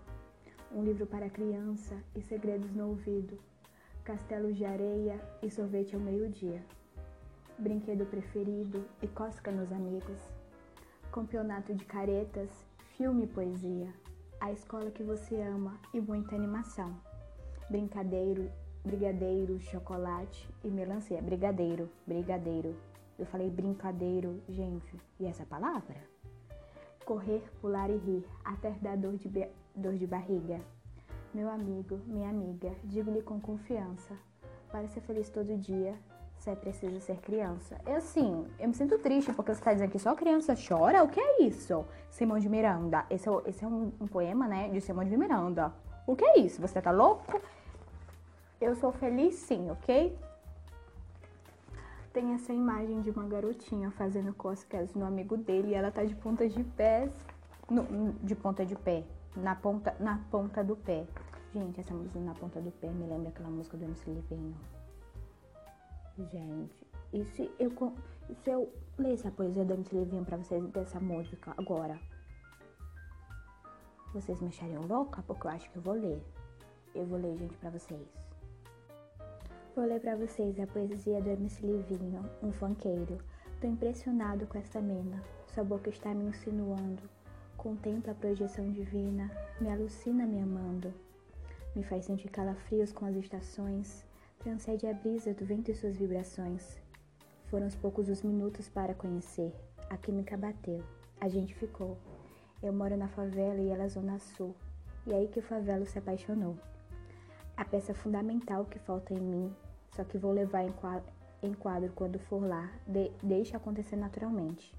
um 0.73 0.85
livro 0.85 1.05
para 1.05 1.29
criança 1.29 1.97
e 2.15 2.23
segredos 2.23 2.73
no 2.77 2.91
ouvido, 2.91 3.37
castelos 4.09 4.57
de 4.57 4.65
areia 4.65 5.21
e 5.43 5.51
sorvete 5.51 5.95
ao 5.95 6.01
meio-dia, 6.01 6.65
brinquedo 7.59 8.07
preferido 8.07 8.83
e 9.03 9.07
cosca 9.07 9.53
nos 9.53 9.71
amigos, 9.71 10.19
campeonato 11.13 11.75
de 11.75 11.85
caretas, 11.85 12.49
filme 12.97 13.25
e 13.25 13.27
poesia, 13.27 13.93
a 14.41 14.51
escola 14.51 14.91
que 14.91 15.03
você 15.03 15.39
ama 15.43 15.79
e 15.93 16.01
muita 16.01 16.35
animação, 16.35 16.99
brincadeiro 17.69 18.51
brigadeiro, 18.83 19.61
chocolate 19.61 20.49
e 20.65 20.69
melancia. 20.69 21.21
Brigadeiro, 21.21 21.91
brigadeiro. 22.07 22.75
Eu 23.19 23.27
falei 23.27 23.51
brincadeiro, 23.51 24.41
gente. 24.49 24.97
E 25.21 25.27
essa 25.27 25.45
palavra? 25.45 25.97
Correr, 27.05 27.43
pular 27.61 27.91
e 27.91 27.99
rir, 27.99 28.25
até 28.43 28.71
dar 28.81 28.97
dor 28.97 29.17
de, 29.17 29.29
dor 29.77 29.95
de 29.95 30.07
barriga. 30.07 30.59
Meu 31.35 31.51
amigo, 31.51 32.01
minha 32.07 32.31
amiga, 32.31 32.73
digo-lhe 32.85 33.21
com 33.21 33.39
confiança. 33.39 34.17
Para 34.71 34.89
ser 34.89 35.03
feliz 35.03 35.29
todo 35.29 35.59
dia, 35.59 35.95
você 36.39 36.57
preciso 36.57 37.01
ser 37.01 37.19
criança. 37.19 37.77
É 37.85 37.97
assim, 37.97 38.47
eu 38.59 38.69
me 38.69 38.75
sinto 38.75 38.99
triste 38.99 39.33
porque 39.35 39.53
você 39.53 39.61
está 39.61 39.73
dizendo 39.75 39.91
que 39.91 39.99
só 39.99 40.15
criança 40.15 40.55
chora? 40.57 41.03
O 41.03 41.09
que 41.09 41.21
é 41.21 41.43
isso? 41.43 41.85
Simão 42.11 42.39
de 42.39 42.49
Miranda. 42.49 43.05
Esse 43.11 43.29
é, 43.29 43.33
esse 43.47 43.63
é 43.63 43.69
um, 43.69 43.93
um 44.01 44.07
poema, 44.07 44.49
né, 44.49 44.71
de 44.71 44.81
Simão 44.81 45.05
de 45.05 45.17
Miranda. 45.17 45.73
O 46.07 46.17
que 46.17 46.25
é 46.25 46.39
isso? 46.39 46.63
Você 46.63 46.81
tá 46.81 46.91
louco? 46.91 47.41
Eu 48.59 48.75
sou 48.77 48.91
feliz 48.91 49.35
sim, 49.35 49.71
ok? 49.71 50.19
Tem 52.11 52.33
essa 52.33 52.55
imagem 52.55 53.03
de 53.03 53.11
uma 53.11 53.29
garotinha 53.29 53.91
fazendo 53.91 54.33
cosquetas 54.33 54.95
no 54.95 55.05
amigo 55.05 55.37
dele 55.37 55.69
e 55.69 55.75
ela 55.75 55.91
tá 55.91 56.05
de 56.05 56.15
ponta 56.15 56.49
de 56.49 56.65
pés. 56.65 57.13
No, 57.69 58.15
de 58.23 58.35
ponta 58.35 58.65
de 58.65 58.75
pé. 58.75 59.05
Na 59.37 59.55
ponta, 59.55 59.95
na 60.01 60.19
ponta 60.31 60.65
do 60.65 60.77
pé. 60.77 61.07
Gente, 61.55 61.81
essa 61.81 61.95
música 61.95 62.19
na 62.21 62.35
ponta 62.35 62.61
do 62.61 62.71
pé 62.73 62.89
me 62.89 63.07
lembra 63.07 63.29
aquela 63.29 63.49
música 63.49 63.77
do 63.77 63.85
MC 63.85 64.11
Livinho. 64.11 64.57
Gente, 66.31 66.87
e 67.13 67.25
se 67.25 67.51
eu, 67.59 67.73
se 68.43 68.51
eu 68.51 68.73
lesse 68.99 69.27
a 69.29 69.31
poesia 69.31 69.65
do 69.65 69.75
MC 69.75 69.95
Livinho 69.95 70.25
pra 70.25 70.37
vocês 70.37 70.65
dessa 70.71 70.99
música 70.99 71.55
agora? 71.57 71.99
Vocês 74.13 74.41
me 74.41 74.49
achariam 74.49 74.87
louca? 74.87 75.23
Porque 75.23 75.47
eu 75.47 75.51
acho 75.51 75.71
que 75.71 75.77
eu 75.77 75.83
vou 75.83 75.95
ler. 75.95 76.23
Eu 76.95 77.07
vou 77.07 77.19
ler, 77.19 77.37
gente, 77.37 77.57
pra 77.59 77.71
vocês. 77.71 78.09
Vou 79.77 79.87
ler 79.87 80.01
para 80.01 80.17
vocês 80.17 80.59
a 80.59 80.67
poesia 80.67 81.21
do 81.21 81.31
MC 81.31 81.65
Livinho, 81.65 82.29
um 82.43 82.51
funkeiro. 82.51 83.19
Tô 83.61 83.67
impressionado 83.67 84.47
com 84.47 84.59
essa 84.59 84.81
mina, 84.81 85.23
sua 85.55 85.63
boca 85.63 85.89
está 85.89 86.13
me 86.13 86.25
insinuando. 86.25 87.03
Contempla 87.59 88.13
a 88.13 88.15
projeção 88.15 88.71
divina, 88.71 89.29
me 89.61 89.69
alucina 89.69 90.25
me 90.25 90.41
amando. 90.41 90.95
Me 91.75 91.83
faz 91.83 92.05
sentir 92.05 92.29
calafrios 92.29 92.93
com 92.93 93.05
as 93.05 93.17
estações, 93.17 94.07
transcende 94.39 94.87
a 94.87 94.95
brisa 94.95 95.35
do 95.35 95.45
vento 95.45 95.69
e 95.69 95.75
suas 95.75 95.97
vibrações. 95.97 96.79
Foram 97.47 97.67
os 97.67 97.75
poucos 97.75 98.09
os 98.09 98.23
minutos 98.23 98.69
para 98.69 98.95
conhecer. 98.95 99.53
A 99.91 99.97
química 99.97 100.37
bateu. 100.37 100.85
A 101.21 101.29
gente 101.29 101.53
ficou. 101.53 101.99
Eu 102.63 102.73
moro 102.73 102.97
na 102.97 103.09
favela 103.09 103.61
e 103.61 103.71
ela 103.71 103.83
é 103.83 103.89
zona 103.89 104.21
sul. 104.21 104.55
E 105.05 105.13
aí 105.13 105.27
que 105.27 105.41
o 105.41 105.43
favelo 105.43 105.85
se 105.85 105.99
apaixonou. 105.99 106.57
A 107.57 107.65
peça 107.65 107.93
fundamental 107.93 108.67
que 108.67 108.79
falta 108.79 109.13
em 109.13 109.21
mim, 109.21 109.53
só 109.97 110.05
que 110.05 110.17
vou 110.17 110.31
levar 110.31 110.63
em 110.63 110.71
quadro, 110.71 111.11
em 111.43 111.53
quadro 111.55 111.91
quando 111.93 112.21
for 112.21 112.41
lá, 112.41 112.73
de, 112.87 113.11
deixa 113.21 113.57
acontecer 113.57 113.97
naturalmente. 113.97 114.73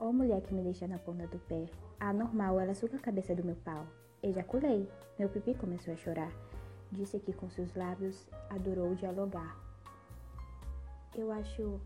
Ó 0.00 0.08
oh, 0.08 0.12
mulher 0.12 0.40
que 0.40 0.52
me 0.52 0.62
deixa 0.62 0.88
na 0.88 0.98
ponta 0.98 1.28
do 1.28 1.38
pé. 1.38 1.64
Ah, 2.04 2.12
normal, 2.12 2.58
ela 2.58 2.74
suga 2.74 2.96
a 2.96 3.00
cabeça 3.00 3.32
do 3.32 3.44
meu 3.44 3.54
pau. 3.54 3.86
Ejaculei. 4.24 4.88
Meu 5.16 5.28
pipi 5.28 5.54
começou 5.54 5.94
a 5.94 5.96
chorar. 5.96 6.32
Disse 6.90 7.20
que 7.20 7.32
com 7.32 7.48
seus 7.48 7.72
lábios 7.76 8.26
adorou 8.50 8.92
dialogar. 8.96 9.56
Eu 11.14 11.30
acho 11.30 11.80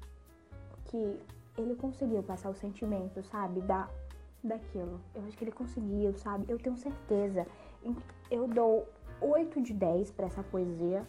que 0.87 1.20
ele 1.58 1.75
conseguiu 1.76 2.23
passar 2.23 2.49
o 2.49 2.54
sentimento, 2.54 3.23
sabe? 3.25 3.61
Da, 3.61 3.90
daquilo. 4.42 5.02
Eu 5.14 5.23
acho 5.26 5.37
que 5.37 5.44
ele 5.44 5.52
conseguiu, 5.52 6.14
sabe? 6.14 6.46
Eu 6.49 6.58
tenho 6.58 6.78
certeza. 6.78 7.46
Eu 8.30 8.49
dou 8.49 8.88
8 9.20 9.61
de 9.61 9.75
10 9.75 10.12
para 10.12 10.28
essa 10.28 10.42
poesia. 10.42 11.06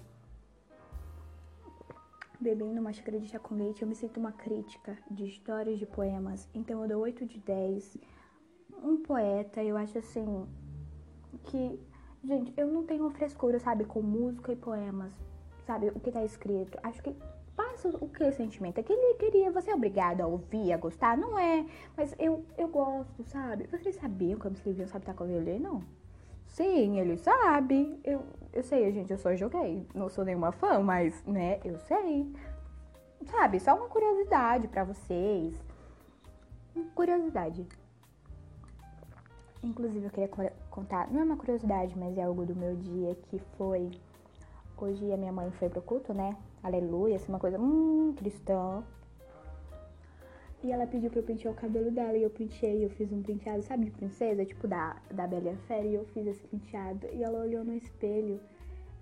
Bebendo 2.41 2.81
uma 2.81 2.91
xícara 2.91 3.21
de 3.21 3.29
chá 3.29 3.39
com 3.39 3.55
leite, 3.55 3.83
eu 3.83 3.87
me 3.87 3.95
sinto 3.95 4.19
uma 4.19 4.33
crítica 4.33 4.97
de 5.09 5.23
histórias 5.23 5.79
de 5.79 5.85
poemas. 5.85 6.49
Então 6.53 6.81
eu 6.81 6.89
dou 6.89 7.01
8 7.03 7.25
de 7.25 7.39
10. 7.39 8.16
Um 8.84 8.98
poeta, 9.03 9.63
eu 9.63 9.77
acho 9.77 9.98
assim 9.98 10.48
que, 11.43 11.79
gente, 12.24 12.53
eu 12.57 12.67
não 12.67 12.84
tenho 12.84 13.10
frescura, 13.10 13.60
sabe, 13.60 13.86
com 13.86 14.01
música 14.01 14.51
e 14.51 14.55
poemas, 14.55 15.12
sabe, 15.65 15.89
o 15.89 16.00
que 16.00 16.12
tá 16.12 16.24
escrito. 16.24 16.77
Acho 16.84 17.01
que 17.01 17.15
passa 17.55 17.89
o 17.89 18.07
que 18.07 18.31
sentimento? 18.31 18.79
É 18.79 18.84
que 18.84 18.93
ele 18.93 19.15
queria, 19.15 19.51
você 19.51 19.72
é 19.72 19.75
obrigado 19.75 20.22
a 20.22 20.27
ouvir, 20.27 20.72
a 20.72 20.77
gostar? 20.77 21.17
Não 21.17 21.38
é, 21.38 21.65
mas 21.96 22.15
eu, 22.19 22.46
eu 22.57 22.67
gosto, 22.67 23.24
sabe? 23.24 23.67
Vocês 23.67 23.96
sabiam 23.96 24.39
que 24.39 24.48
o 24.48 24.50
MC 24.50 24.69
Livinho 24.69 24.88
sabe 24.88 25.12
com 25.13 25.25
violino? 25.25 25.74
Não. 25.74 25.98
Sim, 26.48 27.00
ele 27.00 27.17
sabe. 27.17 28.00
Eu, 28.03 28.24
eu 28.53 28.63
sei, 28.63 28.91
gente, 28.91 29.12
eu 29.12 29.17
só 29.17 29.36
joguei. 29.36 29.86
Não 29.93 30.10
sou 30.10 30.24
nenhuma 30.24 30.51
fã, 30.51 30.79
mas, 30.79 31.24
né, 31.25 31.60
eu 31.63 31.77
sei. 31.79 32.31
Sabe, 33.25 33.60
só 33.60 33.75
uma 33.75 33.88
curiosidade 33.88 34.67
para 34.67 34.84
vocês. 34.84 35.62
Curiosidade. 36.96 37.67
Inclusive, 39.63 40.05
eu 40.05 40.11
queria 40.11 40.53
contar, 40.69 41.11
não 41.11 41.21
é 41.21 41.23
uma 41.23 41.37
curiosidade, 41.37 41.97
mas 41.97 42.17
é 42.17 42.23
algo 42.23 42.45
do 42.45 42.55
meu 42.55 42.75
dia 42.75 43.15
que 43.29 43.39
foi. 43.57 43.89
Hoje 44.77 45.11
a 45.11 45.17
minha 45.17 45.31
mãe 45.31 45.49
foi 45.51 45.69
pro 45.69 45.81
culto, 45.81 46.13
né? 46.13 46.37
Aleluia, 46.61 47.15
assim, 47.15 47.29
uma 47.29 47.39
coisa, 47.39 47.59
hum, 47.59 48.13
cristã. 48.15 48.83
E 50.63 50.71
ela 50.71 50.85
pediu 50.85 51.09
pra 51.09 51.19
eu 51.19 51.23
pentear 51.23 51.53
o 51.53 51.57
cabelo 51.57 51.91
dela 51.91 52.17
e 52.17 52.23
eu 52.23 52.29
penteei, 52.29 52.83
eu 52.83 52.89
fiz 52.89 53.11
um 53.11 53.21
penteado, 53.21 53.61
sabe, 53.63 53.85
de 53.85 53.91
princesa, 53.91 54.45
tipo 54.45 54.67
da, 54.67 54.97
da 55.11 55.27
Bela 55.27 55.51
e 55.51 55.57
Fera, 55.67 55.85
e 55.85 55.95
eu 55.95 56.05
fiz 56.05 56.27
esse 56.27 56.47
penteado. 56.47 57.07
E 57.13 57.23
ela 57.23 57.39
olhou 57.39 57.63
no 57.63 57.73
espelho, 57.73 58.39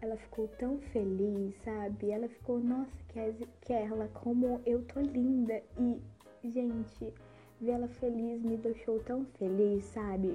ela 0.01 0.15
ficou 0.17 0.47
tão 0.59 0.77
feliz, 0.77 1.55
sabe? 1.63 2.11
Ela 2.11 2.27
ficou, 2.27 2.59
nossa, 2.59 2.91
que 3.61 3.73
ela, 3.73 4.07
como 4.13 4.61
eu 4.65 4.83
tô 4.83 4.99
linda. 4.99 5.61
E, 5.77 6.01
gente, 6.43 7.13
ver 7.59 7.71
ela 7.71 7.87
feliz 7.87 8.43
me 8.43 8.57
deixou 8.57 8.99
tão 8.99 9.25
feliz, 9.37 9.85
sabe? 9.85 10.27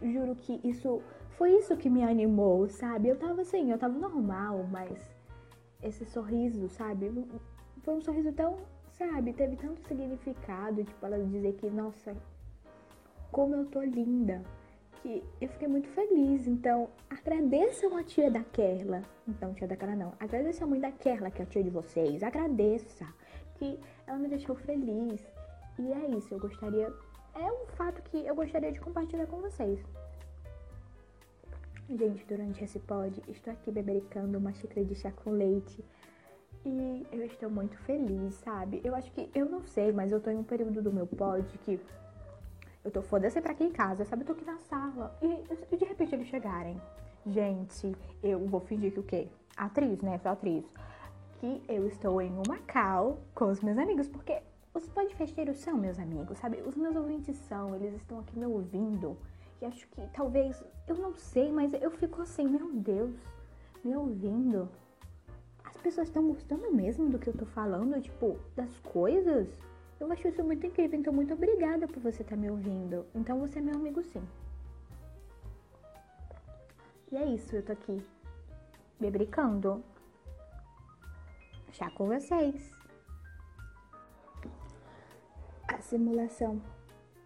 Eu 0.00 0.12
juro 0.12 0.34
que 0.34 0.60
isso 0.64 1.02
foi 1.30 1.52
isso 1.58 1.76
que 1.76 1.90
me 1.90 2.02
animou, 2.02 2.68
sabe? 2.68 3.08
Eu 3.08 3.16
tava 3.16 3.42
assim, 3.42 3.70
eu 3.70 3.78
tava 3.78 3.98
normal, 3.98 4.66
mas 4.70 5.10
esse 5.82 6.04
sorriso, 6.04 6.68
sabe? 6.68 7.10
Foi 7.82 7.94
um 7.94 8.00
sorriso 8.00 8.32
tão, 8.32 8.56
sabe? 8.92 9.32
Teve 9.32 9.56
tanto 9.56 9.80
significado, 9.88 10.84
tipo, 10.84 11.04
ela 11.04 11.18
dizer 11.18 11.54
que, 11.54 11.68
nossa, 11.70 12.14
como 13.30 13.54
eu 13.54 13.64
tô 13.66 13.82
linda, 13.82 14.42
que 15.02 15.22
eu 15.40 15.48
fiquei 15.48 15.66
muito 15.66 15.88
feliz. 15.88 16.46
Então, 16.46 16.88
agradeçam 17.10 17.96
a 17.96 18.04
tia 18.04 18.30
da 18.30 18.44
Kerla. 18.44 19.02
Então, 19.26 19.52
tia 19.54 19.66
da 19.66 19.76
Kerla 19.76 19.96
não. 19.96 20.12
Agradeça 20.20 20.64
a 20.64 20.66
mãe 20.66 20.78
da 20.78 20.92
Kerla, 20.92 21.30
que 21.30 21.42
é 21.42 21.44
a 21.44 21.48
tia 21.48 21.62
de 21.62 21.70
vocês. 21.70 22.22
Agradeça 22.22 23.06
que 23.54 23.78
ela 24.06 24.18
me 24.18 24.28
deixou 24.28 24.54
feliz. 24.54 25.26
E 25.78 25.92
é 25.92 26.10
isso, 26.16 26.32
eu 26.34 26.38
gostaria. 26.38 26.92
É 27.34 27.52
um 27.52 27.66
fato 27.76 28.02
que 28.02 28.26
eu 28.26 28.34
gostaria 28.34 28.72
de 28.72 28.80
compartilhar 28.80 29.26
com 29.26 29.40
vocês. 29.40 29.80
Gente, 31.88 32.24
durante 32.26 32.62
esse 32.62 32.78
pod, 32.78 33.22
estou 33.28 33.52
aqui 33.52 33.70
bebericando 33.70 34.38
uma 34.38 34.52
xícara 34.52 34.84
de 34.84 34.94
chá 34.94 35.10
com 35.10 35.30
leite. 35.30 35.84
E 36.64 37.06
eu 37.10 37.24
estou 37.24 37.50
muito 37.50 37.76
feliz, 37.78 38.34
sabe? 38.36 38.80
Eu 38.84 38.94
acho 38.94 39.10
que, 39.12 39.30
eu 39.34 39.46
não 39.46 39.62
sei, 39.64 39.92
mas 39.92 40.12
eu 40.12 40.20
tô 40.20 40.30
em 40.30 40.36
um 40.36 40.44
período 40.44 40.80
do 40.80 40.92
meu 40.92 41.06
pod 41.06 41.46
que 41.58 41.80
eu 42.84 42.90
tô 42.90 43.02
foda-se 43.02 43.40
pra 43.40 43.52
aqui 43.52 43.64
em 43.64 43.72
casa, 43.72 44.04
sabe? 44.04 44.22
Eu 44.22 44.26
tô 44.26 44.32
aqui 44.32 44.44
na 44.44 44.58
sala. 44.58 45.16
E, 45.20 45.76
de 45.76 45.84
repente 45.84 46.14
eles 46.14 46.28
chegarem. 46.28 46.80
Gente, 47.26 47.94
eu 48.22 48.38
vou 48.46 48.60
fingir 48.60 48.92
que 48.92 49.00
o 49.00 49.02
quê? 49.02 49.28
Atriz, 49.56 50.00
né? 50.02 50.18
Sou 50.18 50.32
atriz. 50.32 50.64
Que 51.40 51.62
eu 51.68 51.86
estou 51.86 52.20
em 52.20 52.32
uma 52.46 52.58
cal 52.58 53.18
com 53.34 53.46
os 53.46 53.60
meus 53.60 53.78
amigos, 53.78 54.08
porque 54.08 54.40
os 54.74 54.88
podcasteiros 54.88 55.58
são 55.58 55.76
meus 55.76 55.98
amigos, 55.98 56.38
sabe? 56.38 56.62
Os 56.62 56.74
meus 56.76 56.96
ouvintes 56.96 57.36
são, 57.48 57.74
eles 57.74 57.94
estão 57.94 58.20
aqui 58.20 58.38
me 58.38 58.46
ouvindo. 58.46 59.16
E 59.60 59.66
acho 59.66 59.86
que 59.88 60.00
talvez, 60.14 60.62
eu 60.88 60.96
não 60.96 61.14
sei, 61.14 61.52
mas 61.52 61.72
eu 61.74 61.90
fico 61.90 62.22
assim, 62.22 62.48
meu 62.48 62.72
Deus, 62.72 63.14
me 63.84 63.94
ouvindo. 63.94 64.68
As 65.62 65.76
pessoas 65.76 66.08
estão 66.08 66.26
gostando 66.26 66.72
mesmo 66.72 67.10
do 67.10 67.18
que 67.18 67.28
eu 67.28 67.36
tô 67.36 67.44
falando, 67.44 68.00
tipo, 68.00 68.38
das 68.56 68.78
coisas. 68.78 69.48
Eu 70.00 70.10
acho 70.10 70.26
isso 70.26 70.42
muito 70.42 70.66
incrível, 70.66 70.98
então 70.98 71.12
muito 71.12 71.34
obrigada 71.34 71.86
por 71.86 72.00
você 72.00 72.22
estar 72.22 72.34
tá 72.34 72.40
me 72.40 72.50
ouvindo. 72.50 73.06
Então 73.14 73.38
você 73.38 73.58
é 73.58 73.62
meu 73.62 73.74
amigo 73.74 74.02
sim. 74.02 74.22
E 77.10 77.16
é 77.16 77.26
isso, 77.26 77.54
eu 77.54 77.62
tô 77.62 77.72
aqui 77.72 78.02
me 78.98 79.10
brincando. 79.10 79.84
Já 81.72 81.90
com 81.90 82.06
vocês 82.06 82.81
simulação. 85.80 86.60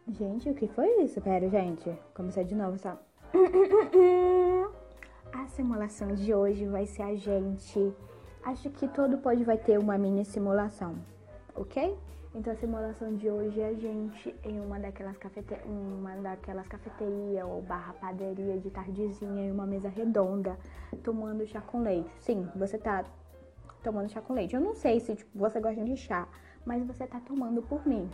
Gente, 0.09 0.49
o 0.49 0.55
que 0.55 0.69
foi 0.69 1.03
isso? 1.03 1.21
Pera, 1.21 1.49
gente. 1.49 1.93
Começar 2.15 2.45
de 2.45 2.55
novo, 2.55 2.79
só. 2.79 2.97
A 5.33 5.47
simulação 5.49 6.15
de 6.15 6.33
hoje 6.33 6.65
vai 6.67 6.87
ser 6.87 7.03
a 7.03 7.17
gente. 7.17 7.93
Acho 8.45 8.71
que 8.71 8.87
todo 8.87 9.19
pode 9.19 9.43
vai 9.43 9.59
ter 9.59 9.79
uma 9.79 9.99
mini 9.99 10.25
simulação, 10.25 10.95
ok? 11.57 11.99
Então 12.33 12.53
a 12.53 12.57
simulação 12.57 13.17
de 13.17 13.29
hoje 13.29 13.61
é 13.61 13.69
a 13.71 13.75
gente 13.75 14.33
em 14.45 14.61
uma 14.61 14.79
daquelas, 14.79 15.17
cafete... 15.17 15.55
uma 15.65 16.15
daquelas 16.17 16.69
cafeterias 16.69 17.45
ou 17.45 17.61
barra 17.63 17.95
padaria 17.95 18.57
de 18.59 18.71
tardezinha 18.71 19.47
em 19.47 19.51
uma 19.51 19.67
mesa 19.67 19.89
redonda, 19.89 20.57
tomando 21.03 21.45
chá 21.47 21.61
com 21.61 21.83
leite. 21.83 22.11
Sim, 22.21 22.49
você 22.55 22.79
tá 22.79 23.05
tomando 23.83 24.09
chá 24.09 24.21
com 24.21 24.35
leite. 24.35 24.55
Eu 24.55 24.61
não 24.61 24.75
sei 24.75 25.01
se 25.01 25.17
tipo, 25.17 25.37
você 25.37 25.59
gosta 25.59 25.83
de 25.83 25.97
chá, 25.97 26.29
mas 26.65 26.87
você 26.87 27.07
tá 27.07 27.19
tomando 27.21 27.61
por 27.63 27.85
mim 27.85 28.09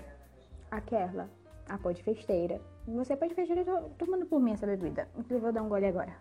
aquela, 0.72 1.28
a 1.68 1.78
pó 1.78 1.92
de 1.92 2.02
festeira. 2.02 2.60
Você 2.88 3.14
pode 3.14 3.34
festeira 3.34 3.64
tomando 3.98 4.26
por 4.26 4.40
mim 4.40 4.52
essa 4.52 4.66
bebida. 4.66 5.06
Inclusive, 5.16 5.40
vou 5.40 5.52
dar 5.52 5.62
um 5.62 5.68
gole 5.68 5.86
agora. 5.86 6.16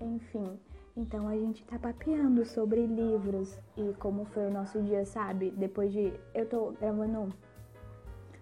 Enfim, 0.00 0.58
então 0.96 1.26
a 1.26 1.34
gente 1.34 1.64
tá 1.64 1.78
papeando 1.78 2.44
sobre 2.44 2.86
livros 2.86 3.58
e 3.76 3.92
como 3.94 4.24
foi 4.26 4.46
o 4.46 4.52
nosso 4.52 4.80
dia, 4.82 5.04
sabe? 5.04 5.50
Depois 5.50 5.92
de. 5.92 6.12
Eu 6.34 6.46
tô 6.46 6.72
gravando 6.72 7.34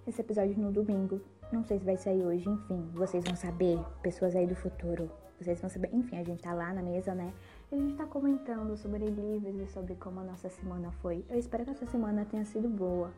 esse 0.06 0.20
episódio 0.20 0.58
no 0.58 0.70
domingo. 0.70 1.20
Não 1.50 1.64
sei 1.64 1.78
se 1.78 1.84
vai 1.84 1.96
sair 1.96 2.22
hoje, 2.22 2.48
enfim. 2.48 2.90
Vocês 2.92 3.24
vão 3.24 3.34
saber, 3.34 3.78
pessoas 4.02 4.36
aí 4.36 4.46
do 4.46 4.54
futuro. 4.54 5.10
Vocês 5.40 5.60
vão 5.60 5.70
saber. 5.70 5.88
Enfim, 5.94 6.18
a 6.18 6.24
gente 6.24 6.42
tá 6.42 6.52
lá 6.52 6.72
na 6.74 6.82
mesa, 6.82 7.14
né? 7.14 7.32
A 7.70 7.76
gente 7.76 7.96
tá 7.96 8.06
comentando 8.06 8.74
sobre 8.78 9.04
livros 9.10 9.54
e 9.60 9.66
sobre 9.66 9.94
como 9.94 10.20
a 10.20 10.24
nossa 10.24 10.48
semana 10.48 10.90
foi. 11.02 11.22
Eu 11.28 11.38
espero 11.38 11.64
que 11.64 11.70
essa 11.70 11.84
semana 11.84 12.24
tenha 12.24 12.42
sido 12.46 12.66
boa. 12.66 13.12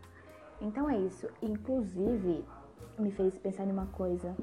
Então 0.61 0.90
é 0.90 0.99
isso. 0.99 1.28
Inclusive, 1.40 2.45
me 2.99 3.12
fez 3.12 3.38
pensar 3.38 3.64
em 3.64 3.71
uma 3.71 3.87
coisa. 3.87 4.37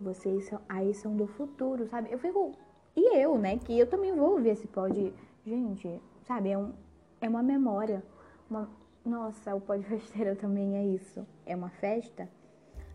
Vocês 0.00 0.46
são, 0.46 0.58
aí 0.66 0.94
são 0.94 1.14
do 1.14 1.26
futuro, 1.26 1.86
sabe? 1.86 2.10
Eu 2.10 2.18
fico. 2.18 2.52
E 2.96 3.18
eu, 3.18 3.36
né? 3.36 3.58
Que 3.58 3.78
eu 3.78 3.86
também 3.86 4.14
vou 4.16 4.30
ouvir 4.30 4.50
esse 4.50 4.66
pod. 4.66 5.12
Gente, 5.44 6.00
sabe? 6.22 6.52
É, 6.52 6.56
um, 6.56 6.72
é 7.20 7.28
uma 7.28 7.42
memória. 7.42 8.02
Uma, 8.48 8.70
nossa, 9.04 9.54
o 9.54 9.60
pod 9.60 9.84
festeiro 9.86 10.34
também 10.34 10.78
é 10.78 10.86
isso. 10.86 11.26
É 11.44 11.54
uma 11.54 11.68
festa, 11.68 12.26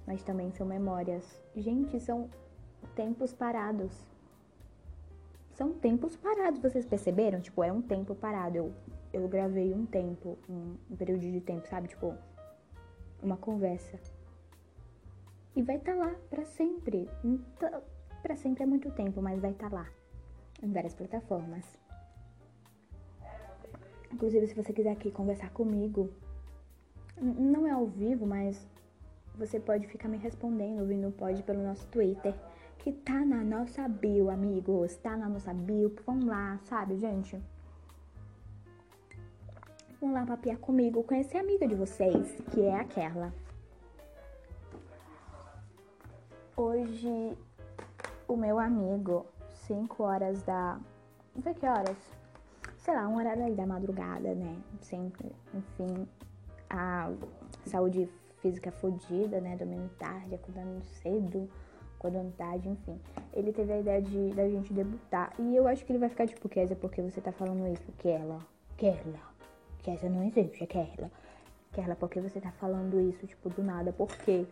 mas 0.08 0.24
também 0.24 0.52
são 0.54 0.66
memórias. 0.66 1.40
Gente, 1.56 2.00
são 2.00 2.32
tempos 2.96 3.32
parados. 3.32 4.15
São 5.56 5.74
tempos 5.74 6.16
parados, 6.16 6.62
vocês 6.62 6.86
perceberam? 6.86 7.42
Tipo, 7.42 7.64
é 7.64 7.72
um 7.72 7.82
tempo 7.82 8.14
parado. 8.14 8.58
Eu 8.58 8.74
eu 9.16 9.30
gravei 9.30 9.74
um 9.74 9.86
tempo, 9.86 10.38
um, 10.50 10.76
um 10.92 10.96
período 10.98 11.22
de 11.22 11.40
tempo, 11.40 11.66
sabe? 11.70 11.88
Tipo, 11.88 12.14
uma 13.24 13.38
conversa. 13.38 13.98
E 15.56 15.62
vai 15.62 15.78
estar 15.78 15.94
tá 15.94 15.98
lá 15.98 16.16
para 16.30 16.44
sempre. 16.44 17.10
Então, 17.24 17.82
para 18.22 18.36
sempre 18.36 18.64
é 18.64 18.66
muito 18.66 18.92
tempo, 18.92 19.22
mas 19.22 19.40
vai 19.40 19.52
estar 19.52 19.70
tá 19.70 19.76
lá 19.78 19.90
em 20.62 20.70
várias 20.70 20.94
plataformas. 20.94 21.66
Inclusive, 24.12 24.48
se 24.48 24.54
você 24.54 24.74
quiser 24.74 24.92
aqui 24.92 25.10
conversar 25.12 25.50
comigo, 25.52 26.10
não 27.18 27.66
é 27.66 27.72
ao 27.72 27.86
vivo, 27.86 28.26
mas 28.26 28.68
você 29.36 29.62
pode 29.62 29.88
ficar 29.88 30.10
me 30.10 30.18
respondendo 30.18 30.86
vindo 30.86 31.10
pode 31.12 31.42
pelo 31.44 31.64
nosso 31.64 31.88
Twitter, 31.88 32.36
que 32.86 32.92
tá 32.92 33.26
na 33.26 33.44
nossa 33.44 33.88
bio, 33.88 34.30
amigos. 34.30 34.96
Tá 34.98 35.18
na 35.18 35.28
nossa 35.28 35.52
bio. 35.52 35.96
Vamos 36.06 36.26
lá, 36.26 36.60
sabe, 36.66 36.96
gente? 36.98 37.42
Vamos 40.00 40.14
lá 40.14 40.24
papiar 40.24 40.60
comigo, 40.60 41.04
conhecer 41.04 41.38
a 41.38 41.40
amiga 41.40 41.68
de 41.68 41.74
vocês, 41.74 42.40
que 42.52 42.62
é 42.62 42.76
aquela. 42.80 43.34
Hoje, 46.56 47.36
o 48.28 48.38
meu 48.38 48.60
amigo, 48.60 49.26
5 49.66 50.04
horas 50.04 50.44
da. 50.44 50.80
Não 51.34 51.42
sei 51.42 51.56
que 51.56 51.66
horas. 51.66 51.98
Sei 52.78 52.94
lá, 52.94 53.08
um 53.08 53.18
horário 53.18 53.46
aí 53.46 53.56
da 53.56 53.66
madrugada, 53.66 54.36
né? 54.36 54.62
Sempre, 54.80 55.36
enfim, 55.56 56.08
a 56.70 57.12
saúde 57.66 58.08
física 58.44 58.72
fodida, 58.72 59.42
né? 59.42 59.58
Dormindo 59.58 59.90
tarde, 59.98 60.36
acordando 60.36 60.84
cedo, 61.02 61.50
acordando 62.06 62.32
tarde, 62.34 62.70
enfim. 62.70 63.00
Ele 63.34 63.52
teve 63.52 63.74
a 63.74 63.80
ideia 63.80 64.02
de 64.02 64.30
da 64.36 64.48
gente 64.48 64.72
debutar. 64.72 65.34
E 65.40 65.56
eu 65.56 65.68
acho 65.68 65.84
que 65.84 65.92
ele 65.92 66.00
vai 66.00 66.10
ficar 66.10 66.28
tipo, 66.28 66.48
Kézia, 66.48 66.76
porque 66.76 67.02
você 67.02 67.20
tá 67.20 67.32
falando 67.32 67.68
isso? 67.68 67.92
Kerla. 67.98 68.40
Kerla. 68.78 69.20
Kézia 69.80 70.10
não 70.10 70.24
existe, 70.24 70.64
é 70.64 70.68
Kerla. 70.68 71.12
Kerla, 71.74 71.96
porque 71.96 72.22
você 72.22 72.40
tá 72.40 72.52
falando 72.52 73.02
isso, 73.10 73.26
tipo, 73.26 73.50
do 73.50 73.64
nada, 73.64 73.92
por 73.92 74.08
quê? 74.18 74.46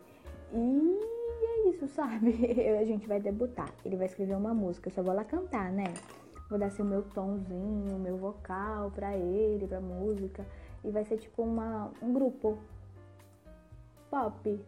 E 0.52 0.98
é 1.42 1.68
isso, 1.70 1.86
sabe? 1.88 2.34
a 2.80 2.84
gente 2.84 3.06
vai 3.06 3.20
debutar. 3.20 3.72
Ele 3.84 3.96
vai 3.96 4.06
escrever 4.06 4.36
uma 4.36 4.52
música, 4.52 4.88
eu 4.88 4.92
só 4.92 5.02
vou 5.02 5.14
lá 5.14 5.24
cantar, 5.24 5.72
né? 5.72 5.94
Vou 6.50 6.58
dar 6.58 6.66
assim 6.66 6.82
o 6.82 6.86
meu 6.86 7.02
tomzinho, 7.02 7.96
o 7.96 7.98
meu 7.98 8.16
vocal 8.16 8.90
pra 8.90 9.16
ele, 9.16 9.66
pra 9.66 9.80
música. 9.80 10.44
E 10.84 10.90
vai 10.90 11.04
ser 11.04 11.16
tipo 11.16 11.42
uma, 11.42 11.90
um 12.02 12.12
grupo 12.12 12.58
pop 14.10 14.60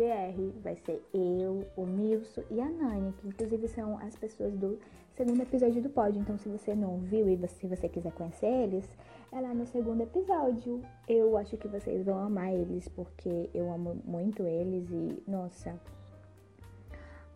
BR. 0.00 0.60
Vai 0.62 0.76
ser 0.76 1.02
eu, 1.12 1.66
o 1.76 1.84
Milson 1.84 2.42
e 2.50 2.58
a 2.58 2.64
Nani, 2.70 3.12
que 3.12 3.28
inclusive 3.28 3.68
são 3.68 3.98
as 3.98 4.16
pessoas 4.16 4.56
do 4.56 4.78
segundo 5.12 5.42
episódio 5.42 5.82
do 5.82 5.90
pod. 5.90 6.18
Então, 6.18 6.38
se 6.38 6.48
você 6.48 6.74
não 6.74 6.96
viu 6.98 7.28
e 7.28 7.48
se 7.48 7.66
você 7.66 7.86
quiser 7.86 8.12
conhecer 8.12 8.46
eles, 8.46 8.88
é 9.30 9.40
lá 9.40 9.52
no 9.52 9.66
segundo 9.66 10.02
episódio. 10.02 10.80
Eu 11.06 11.36
acho 11.36 11.58
que 11.58 11.68
vocês 11.68 12.02
vão 12.06 12.18
amar 12.18 12.50
eles, 12.50 12.88
porque 12.88 13.50
eu 13.52 13.70
amo 13.70 14.00
muito 14.04 14.42
eles 14.42 14.88
e, 14.90 15.22
nossa, 15.30 15.78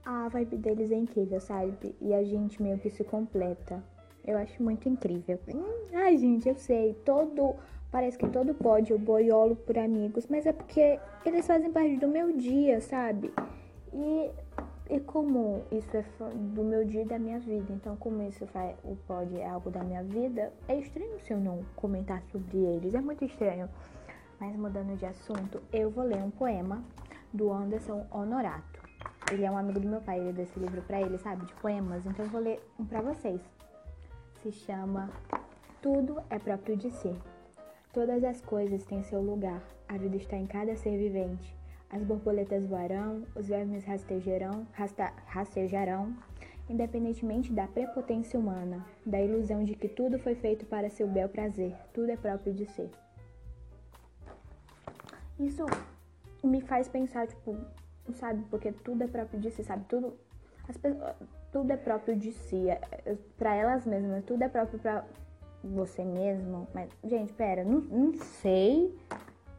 a 0.02 0.28
vibe 0.28 0.56
deles 0.56 0.90
é 0.90 0.96
incrível, 0.96 1.40
sabe? 1.40 1.94
E 2.00 2.14
a 2.14 2.24
gente 2.24 2.62
meio 2.62 2.78
que 2.78 2.88
se 2.88 3.04
completa. 3.04 3.84
Eu 4.26 4.38
acho 4.38 4.62
muito 4.62 4.88
incrível. 4.88 5.38
Hum, 5.54 5.86
ai, 5.92 6.16
gente, 6.16 6.48
eu 6.48 6.54
sei, 6.54 6.94
todo 7.04 7.56
Parece 7.94 8.18
que 8.18 8.28
todo 8.28 8.52
pode 8.54 8.90
eu 8.90 8.98
boiolo 8.98 9.54
por 9.54 9.78
amigos, 9.78 10.26
mas 10.26 10.46
é 10.46 10.52
porque 10.52 10.98
eles 11.24 11.46
fazem 11.46 11.70
parte 11.70 11.96
do 11.96 12.08
meu 12.08 12.36
dia, 12.36 12.80
sabe? 12.80 13.32
E, 13.92 14.30
e 14.90 14.98
como 14.98 15.62
isso 15.70 15.96
é 15.96 16.04
do 16.34 16.64
meu 16.64 16.84
dia 16.84 17.02
e 17.02 17.04
da 17.04 17.20
minha 17.20 17.38
vida, 17.38 17.72
então 17.72 17.94
como 17.94 18.20
isso 18.24 18.48
faz, 18.48 18.76
o 18.82 18.96
pode 19.06 19.38
é 19.38 19.48
algo 19.48 19.70
da 19.70 19.84
minha 19.84 20.02
vida, 20.02 20.52
é 20.66 20.76
estranho 20.76 21.20
se 21.20 21.32
eu 21.32 21.38
não 21.38 21.64
comentar 21.76 22.20
sobre 22.32 22.58
eles, 22.58 22.96
é 22.96 23.00
muito 23.00 23.24
estranho. 23.24 23.70
Mas 24.40 24.56
mudando 24.56 24.98
de 24.98 25.06
assunto, 25.06 25.62
eu 25.72 25.88
vou 25.88 26.02
ler 26.02 26.20
um 26.20 26.32
poema 26.32 26.82
do 27.32 27.52
Anderson 27.52 28.04
Honorato. 28.10 28.82
Ele 29.30 29.44
é 29.44 29.50
um 29.52 29.56
amigo 29.56 29.78
do 29.78 29.86
meu 29.86 30.00
pai, 30.00 30.18
ele 30.18 30.32
deu 30.32 30.42
esse 30.42 30.58
livro 30.58 30.82
pra 30.82 31.00
ele, 31.00 31.16
sabe, 31.18 31.46
de 31.46 31.54
poemas, 31.54 32.04
então 32.04 32.24
eu 32.24 32.30
vou 32.32 32.40
ler 32.40 32.60
um 32.76 32.84
pra 32.84 33.00
vocês. 33.00 33.40
Se 34.42 34.50
chama 34.50 35.10
Tudo 35.80 36.20
é 36.28 36.40
próprio 36.40 36.76
de 36.76 36.90
si. 36.90 37.14
Todas 37.94 38.24
as 38.24 38.40
coisas 38.40 38.84
têm 38.84 39.04
seu 39.04 39.22
lugar, 39.22 39.62
a 39.88 39.96
vida 39.96 40.16
está 40.16 40.36
em 40.36 40.46
cada 40.46 40.74
ser 40.74 40.98
vivente. 40.98 41.56
As 41.88 42.02
borboletas 42.02 42.66
voarão, 42.66 43.22
os 43.36 43.46
vermes 43.46 43.84
rastejarão, 43.84 44.66
rasta, 44.72 45.12
rastejarão, 45.26 46.12
independentemente 46.68 47.52
da 47.52 47.68
prepotência 47.68 48.36
humana, 48.36 48.84
da 49.06 49.20
ilusão 49.20 49.62
de 49.62 49.76
que 49.76 49.86
tudo 49.86 50.18
foi 50.18 50.34
feito 50.34 50.66
para 50.66 50.90
seu 50.90 51.06
bel 51.06 51.28
prazer, 51.28 51.72
tudo 51.92 52.10
é 52.10 52.16
próprio 52.16 52.52
de 52.52 52.66
si. 52.66 52.90
Isso 55.38 55.64
me 56.42 56.60
faz 56.60 56.88
pensar, 56.88 57.28
tipo, 57.28 57.56
sabe, 58.14 58.44
porque 58.50 58.72
tudo 58.72 59.04
é 59.04 59.06
próprio 59.06 59.38
de 59.38 59.52
si, 59.52 59.62
sabe? 59.62 59.84
Tudo, 59.84 60.18
as, 60.68 60.76
tudo 61.52 61.70
é 61.70 61.76
próprio 61.76 62.16
de 62.16 62.32
si, 62.32 62.68
é, 62.68 62.80
é, 63.04 63.16
para 63.38 63.54
elas 63.54 63.86
mesmas, 63.86 64.24
tudo 64.24 64.42
é 64.42 64.48
próprio 64.48 64.80
para 64.80 65.04
você 65.64 66.04
mesmo. 66.04 66.68
Mas, 66.74 66.90
gente, 67.04 67.32
pera, 67.32 67.64
não, 67.64 67.80
não 67.80 68.14
sei. 68.14 68.94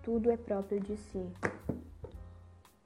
Tudo 0.03 0.31
é 0.31 0.37
próprio 0.37 0.79
de 0.79 0.95
si. 0.97 1.25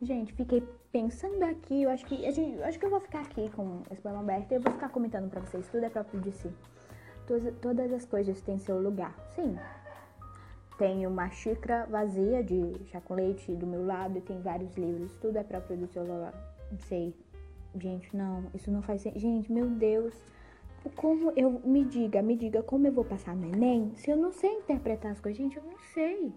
Gente, 0.01 0.33
fiquei 0.33 0.63
pensando 0.91 1.43
aqui, 1.43 1.83
eu 1.83 1.89
acho 1.89 2.05
que 2.05 2.25
a 2.25 2.31
gente, 2.31 2.57
eu 2.57 2.65
acho 2.65 2.79
que 2.79 2.85
eu 2.85 2.89
vou 2.89 3.01
ficar 3.01 3.21
aqui 3.21 3.49
com 3.49 3.83
esse 3.91 4.01
poema 4.01 4.21
aberto 4.21 4.51
e 4.51 4.55
eu 4.55 4.61
vou 4.61 4.71
ficar 4.71 4.89
comentando 4.89 5.29
para 5.29 5.41
vocês. 5.41 5.67
Tudo 5.67 5.83
é 5.83 5.89
próprio 5.89 6.21
de 6.21 6.31
si. 6.31 6.49
Todas, 7.27 7.53
todas 7.61 7.91
as 7.91 8.05
coisas 8.05 8.39
têm 8.41 8.57
seu 8.57 8.81
lugar. 8.81 9.13
Sim. 9.35 9.57
Tem 10.77 11.05
uma 11.05 11.29
xícara 11.29 11.85
vazia 11.87 12.41
de 12.41 12.73
chá 12.85 13.01
com 13.01 13.13
leite 13.13 13.53
do 13.53 13.67
meu 13.67 13.85
lado 13.85 14.17
e 14.17 14.21
tem 14.21 14.41
vários 14.41 14.73
livros. 14.77 15.13
Tudo 15.17 15.37
é 15.37 15.43
próprio 15.43 15.77
do 15.77 15.87
seu 15.87 16.03
lugar. 16.03 16.33
Não 16.71 16.79
sei. 16.79 17.13
Gente, 17.75 18.15
não, 18.15 18.45
isso 18.55 18.71
não 18.71 18.81
faz 18.81 19.01
sentido. 19.01 19.21
Gente, 19.21 19.51
meu 19.51 19.67
Deus 19.67 20.13
como 20.95 21.31
eu 21.35 21.61
me 21.63 21.83
diga, 21.83 22.21
me 22.21 22.35
diga 22.35 22.61
como 22.63 22.87
eu 22.87 22.91
vou 22.91 23.05
passar 23.05 23.35
no 23.35 23.45
Enem 23.45 23.91
se 23.95 24.09
eu 24.09 24.17
não 24.17 24.31
sei 24.31 24.51
interpretar 24.57 25.11
as 25.11 25.19
coisas, 25.19 25.37
gente, 25.37 25.57
eu 25.57 25.63
não 25.63 25.77
sei. 25.93 26.33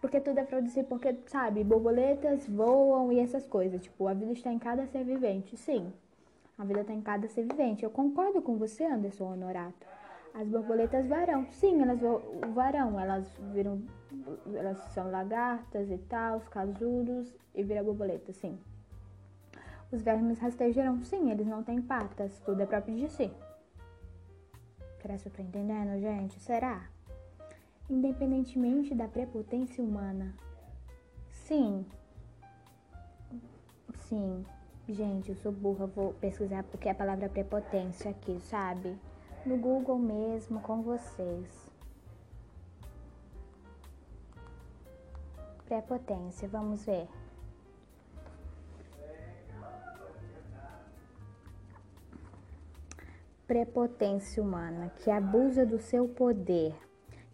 Porque 0.00 0.20
tudo 0.20 0.38
é 0.38 0.44
produzir, 0.44 0.84
porque, 0.84 1.16
sabe, 1.26 1.64
borboletas 1.64 2.46
voam 2.46 3.10
e 3.10 3.20
essas 3.20 3.46
coisas. 3.46 3.82
Tipo, 3.82 4.06
a 4.06 4.12
vida 4.12 4.32
está 4.32 4.52
em 4.52 4.58
cada 4.58 4.86
ser 4.86 5.02
vivente. 5.02 5.56
Sim, 5.56 5.90
a 6.58 6.64
vida 6.64 6.82
está 6.82 6.92
em 6.92 7.00
cada 7.00 7.26
ser 7.26 7.46
vivente. 7.46 7.84
Eu 7.84 7.90
concordo 7.90 8.42
com 8.42 8.58
você, 8.58 8.84
Anderson 8.84 9.32
Honorato. 9.32 9.86
As 10.34 10.46
borboletas 10.46 11.06
varão. 11.06 11.46
Sim, 11.52 11.80
elas 11.80 12.00
varão. 12.52 13.00
Elas 13.00 13.26
viram. 13.54 13.80
Elas 14.54 14.76
são 14.92 15.10
lagartas 15.10 15.90
e 15.90 15.96
tal, 15.96 16.36
os 16.36 16.48
casulos 16.48 17.34
e 17.54 17.62
vira 17.62 17.82
borboleta, 17.82 18.30
sim. 18.32 18.58
Os 19.94 20.02
vermes 20.02 20.40
rastejarão. 20.40 21.04
Sim, 21.04 21.30
eles 21.30 21.46
não 21.46 21.62
têm 21.62 21.80
patas. 21.80 22.40
Tudo 22.40 22.60
é 22.60 22.66
próprio 22.66 22.96
de 22.96 23.08
si. 23.08 23.30
Será 25.00 25.16
que 25.16 25.28
eu 25.28 25.32
tô 25.32 25.40
entendendo, 25.40 26.00
gente? 26.00 26.40
Será? 26.40 26.88
Independentemente 27.88 28.92
da 28.92 29.06
prepotência 29.06 29.84
humana. 29.84 30.34
Sim. 31.30 31.86
Sim. 34.08 34.44
Gente, 34.88 35.28
eu 35.28 35.36
sou 35.36 35.52
burra, 35.52 35.86
vou 35.86 36.12
pesquisar 36.14 36.64
porque 36.64 36.88
a 36.88 36.94
palavra 36.94 37.28
prepotência 37.28 38.10
aqui, 38.10 38.40
sabe? 38.40 38.98
No 39.46 39.56
Google 39.56 40.00
mesmo, 40.00 40.60
com 40.60 40.82
vocês. 40.82 41.70
Prepotência, 45.66 46.48
vamos 46.48 46.84
ver. 46.84 47.06
Prepotência 53.46 54.42
humana, 54.42 54.90
que 54.96 55.10
abusa 55.10 55.66
do 55.66 55.78
seu 55.78 56.08
poder, 56.08 56.74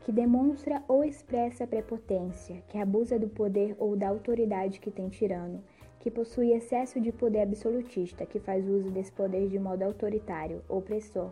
que 0.01 0.11
demonstra 0.11 0.83
ou 0.89 1.05
expressa 1.05 1.67
prepotência, 1.67 2.63
que 2.69 2.79
abusa 2.79 3.19
do 3.19 3.29
poder 3.29 3.77
ou 3.79 3.97
da 3.97 4.09
autoridade 4.09 4.81
que 4.81 4.91
tem 4.91 5.09
tirano, 5.09 5.63
que 6.01 6.11
possui 6.11 6.53
excesso 6.53 7.01
de 7.01 7.13
poder 7.13 7.43
absolutista, 7.43 8.27
que 8.27 8.41
faz 8.41 8.67
uso 8.67 8.91
desse 8.91 9.13
poder 9.13 9.49
de 9.49 9.59
modo 9.59 9.83
autoritário, 9.83 10.63
opressor. 10.69 11.31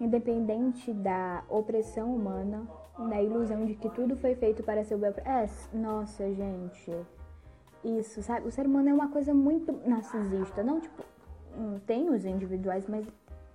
Independente 0.00 0.92
da 0.92 1.42
opressão 1.48 2.14
humana, 2.14 2.68
da 3.08 3.20
ilusão 3.20 3.64
de 3.64 3.74
que 3.74 3.88
tudo 3.90 4.16
foi 4.16 4.36
feito 4.36 4.62
para 4.62 4.84
seu 4.84 4.98
bel. 4.98 5.12
É, 5.24 5.48
nossa, 5.76 6.32
gente. 6.34 6.92
Isso, 7.82 8.22
sabe? 8.22 8.46
O 8.46 8.50
ser 8.50 8.66
humano 8.66 8.90
é 8.90 8.94
uma 8.94 9.08
coisa 9.08 9.34
muito 9.34 9.72
narcisista. 9.84 10.62
Não, 10.62 10.80
tipo, 10.80 11.02
hum, 11.56 11.80
tem 11.86 12.10
os 12.10 12.24
individuais, 12.24 12.86
mas 12.86 13.06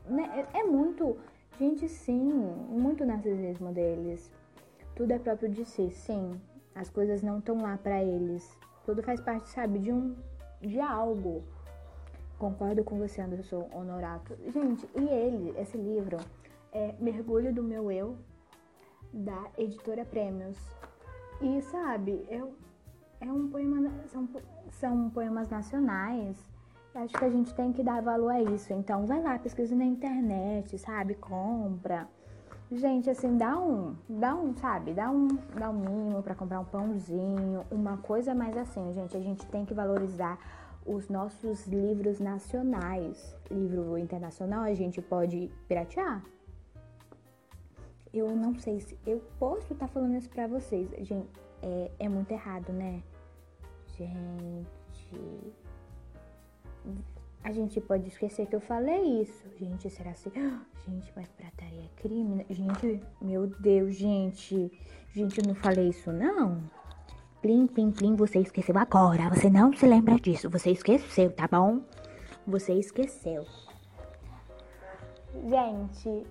né, 0.06 0.48
é, 0.54 0.60
é 0.60 0.63
muito. 0.63 1.18
Gente, 1.60 1.88
sim, 1.88 2.32
muito 2.70 3.06
narcisismo 3.06 3.72
deles. 3.72 4.32
Tudo 4.96 5.12
é 5.12 5.20
próprio 5.20 5.50
de 5.50 5.66
si, 5.66 5.92
sim. 5.92 6.39
As 6.76 6.89
coisas 6.89 7.22
não 7.22 7.39
estão 7.39 7.62
lá 7.62 7.78
para 7.78 8.04
eles. 8.04 8.58
Tudo 8.86 9.04
faz 9.04 9.22
parte, 9.22 9.50
sabe, 9.50 9.80
de 9.80 9.92
um. 9.92 10.16
de 10.62 10.80
algo. 10.80 11.44
Concordo 12.38 12.84
com 12.84 12.98
você, 12.98 13.22
Anderson 13.22 13.70
Honorato. 13.72 14.36
Gente, 14.52 14.88
e 14.96 15.08
ele, 15.08 15.54
esse 15.60 15.78
livro, 15.78 16.18
é 16.72 16.94
Mergulho 17.00 17.54
do 17.54 17.63
Meu 17.63 17.92
Eu, 17.92 18.18
da 19.13 19.48
editora 19.58 20.04
Prêmios. 20.04 20.58
E 21.39 21.62
sabe, 21.62 22.26
eu, 22.30 22.54
é 23.22 23.32
um 23.32 23.50
poema. 23.50 23.92
São, 24.08 24.28
são 24.72 25.10
poemas 25.12 25.50
nacionais 25.50 26.53
Acho 26.96 27.14
que 27.18 27.26
a 27.26 27.30
gente 27.30 27.54
tem 27.56 27.74
que 27.74 27.82
dar 27.82 28.02
valor 28.02 28.30
a 28.30 28.42
isso. 28.42 28.72
Então, 28.72 29.06
vai 29.06 29.22
lá, 29.22 29.40
pesquisa 29.40 29.76
na 29.76 29.84
internet, 29.84 30.78
sabe? 30.78 31.16
Compra. 31.16 32.08
Gente, 32.72 33.10
assim, 33.10 33.38
dá 33.38 33.60
um, 33.60 33.96
dá 34.08 34.36
um, 34.36 34.56
sabe? 34.56 34.94
Dá 34.94 35.10
um, 35.10 35.28
dá 35.58 35.70
um 35.70 35.80
mínimo 35.80 36.24
para 36.24 36.36
comprar 36.36 36.60
um 36.60 36.66
pãozinho, 36.66 37.66
uma 37.72 37.98
coisa 37.98 38.34
mais 38.34 38.56
assim, 38.58 38.94
gente. 38.94 39.16
A 39.18 39.20
gente 39.20 39.46
tem 39.48 39.66
que 39.66 39.74
valorizar 39.74 40.38
os 40.86 41.10
nossos 41.10 41.66
livros 41.68 42.20
nacionais. 42.20 43.36
Livro 43.50 43.98
internacional 43.98 44.64
a 44.64 44.74
gente 44.74 45.02
pode 45.02 45.52
piratear. 45.68 46.24
Eu 48.14 48.36
não 48.36 48.56
sei 48.56 48.80
se 48.80 48.98
eu 49.06 49.20
posso 49.40 49.74
estar 49.74 49.88
tá 49.88 49.94
falando 49.94 50.16
isso 50.16 50.30
pra 50.30 50.48
vocês. 50.48 50.90
Gente, 51.00 51.30
é, 51.62 51.92
é 52.00 52.10
muito 52.10 52.32
errado, 52.32 52.72
né? 52.72 53.02
Gente. 53.98 55.62
A 57.43 57.52
gente 57.52 57.82
pode 57.82 58.08
esquecer 58.08 58.48
que 58.48 58.56
eu 58.56 58.62
falei 58.62 59.22
isso. 59.22 59.46
Gente, 59.60 59.89
será 59.89 60.12
assim? 60.12 60.32
Gente, 60.88 61.12
mas 61.15 61.28
prataria 61.34 61.84
é 61.84 62.02
crime? 62.02 62.36
Né? 62.36 62.46
Gente, 62.50 63.02
meu 63.22 63.48
Deus, 63.48 63.96
gente. 63.96 64.72
Gente, 65.12 65.39
eu 65.39 65.48
não 65.48 65.56
falei 65.56 65.89
isso, 65.89 66.12
não. 66.12 66.63
Plim, 67.41 67.67
plim, 67.67 67.91
plim, 67.91 68.15
você 68.15 68.39
esqueceu 68.39 68.78
agora. 68.78 69.30
Você 69.30 69.50
não 69.50 69.74
se 69.74 69.86
lembra 69.86 70.15
disso. 70.15 70.50
Você 70.50 70.72
esqueceu, 70.72 71.32
tá 71.34 71.46
bom? 71.46 71.82
Você 72.48 72.74
esqueceu. 72.74 73.46
Gente, 75.50 76.26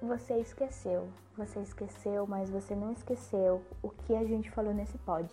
você 0.00 0.38
esqueceu. 0.38 1.08
Você 1.36 1.60
esqueceu, 1.60 2.26
mas 2.26 2.50
você 2.50 2.76
não 2.76 2.92
esqueceu 2.92 3.62
o 3.82 3.88
que 3.88 4.14
a 4.14 4.24
gente 4.24 4.50
falou 4.50 4.72
nesse 4.72 4.96
pod. 4.98 5.28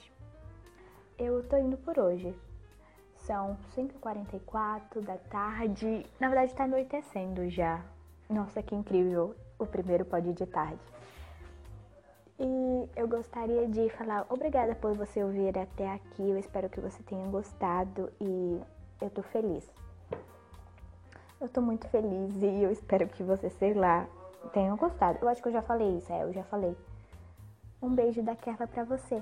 Eu 1.18 1.44
tô 1.44 1.58
indo 1.58 1.78
por 1.78 2.00
hoje. 2.00 2.34
São 3.30 3.56
5h44 3.76 5.02
da 5.02 5.16
tarde. 5.30 6.04
Na 6.20 6.30
verdade, 6.30 6.52
tá 6.56 6.64
anoitecendo 6.64 7.48
já. 7.48 7.80
Nossa, 8.28 8.64
que 8.64 8.74
incrível. 8.74 9.36
O 9.60 9.68
primeiro 9.68 10.04
pode 10.04 10.34
de 10.34 10.48
tarde. 10.48 10.82
E 12.40 12.90
eu 12.96 13.08
gostaria 13.08 13.68
de 13.68 13.88
falar 13.92 14.26
obrigada 14.32 14.74
por 14.74 14.96
você 14.96 15.24
ouvir 15.24 15.56
até 15.56 15.94
aqui. 15.94 16.28
Eu 16.28 16.40
espero 16.40 16.70
que 16.70 16.82
você 16.82 17.04
tenha 17.04 17.28
gostado 17.28 18.12
e 18.20 18.60
eu 19.00 19.12
tô 19.12 19.22
feliz. 19.22 19.72
Eu 21.40 21.48
tô 21.50 21.62
muito 21.62 21.88
feliz 21.90 22.34
e 22.42 22.64
eu 22.64 22.72
espero 22.72 23.08
que 23.08 23.22
você, 23.22 23.52
sei 23.52 23.76
lá, 23.76 24.08
tenha 24.54 24.74
gostado. 24.74 25.20
Eu 25.22 25.30
acho 25.30 25.40
que 25.40 25.50
eu 25.50 25.54
já 25.54 25.62
falei 25.62 26.00
isso, 26.00 26.12
é, 26.12 26.24
eu 26.24 26.34
já 26.34 26.44
falei. 26.46 26.76
Um 27.80 27.94
beijo 27.94 28.24
daquela 28.24 28.66
pra 28.66 28.84
você. 28.84 29.22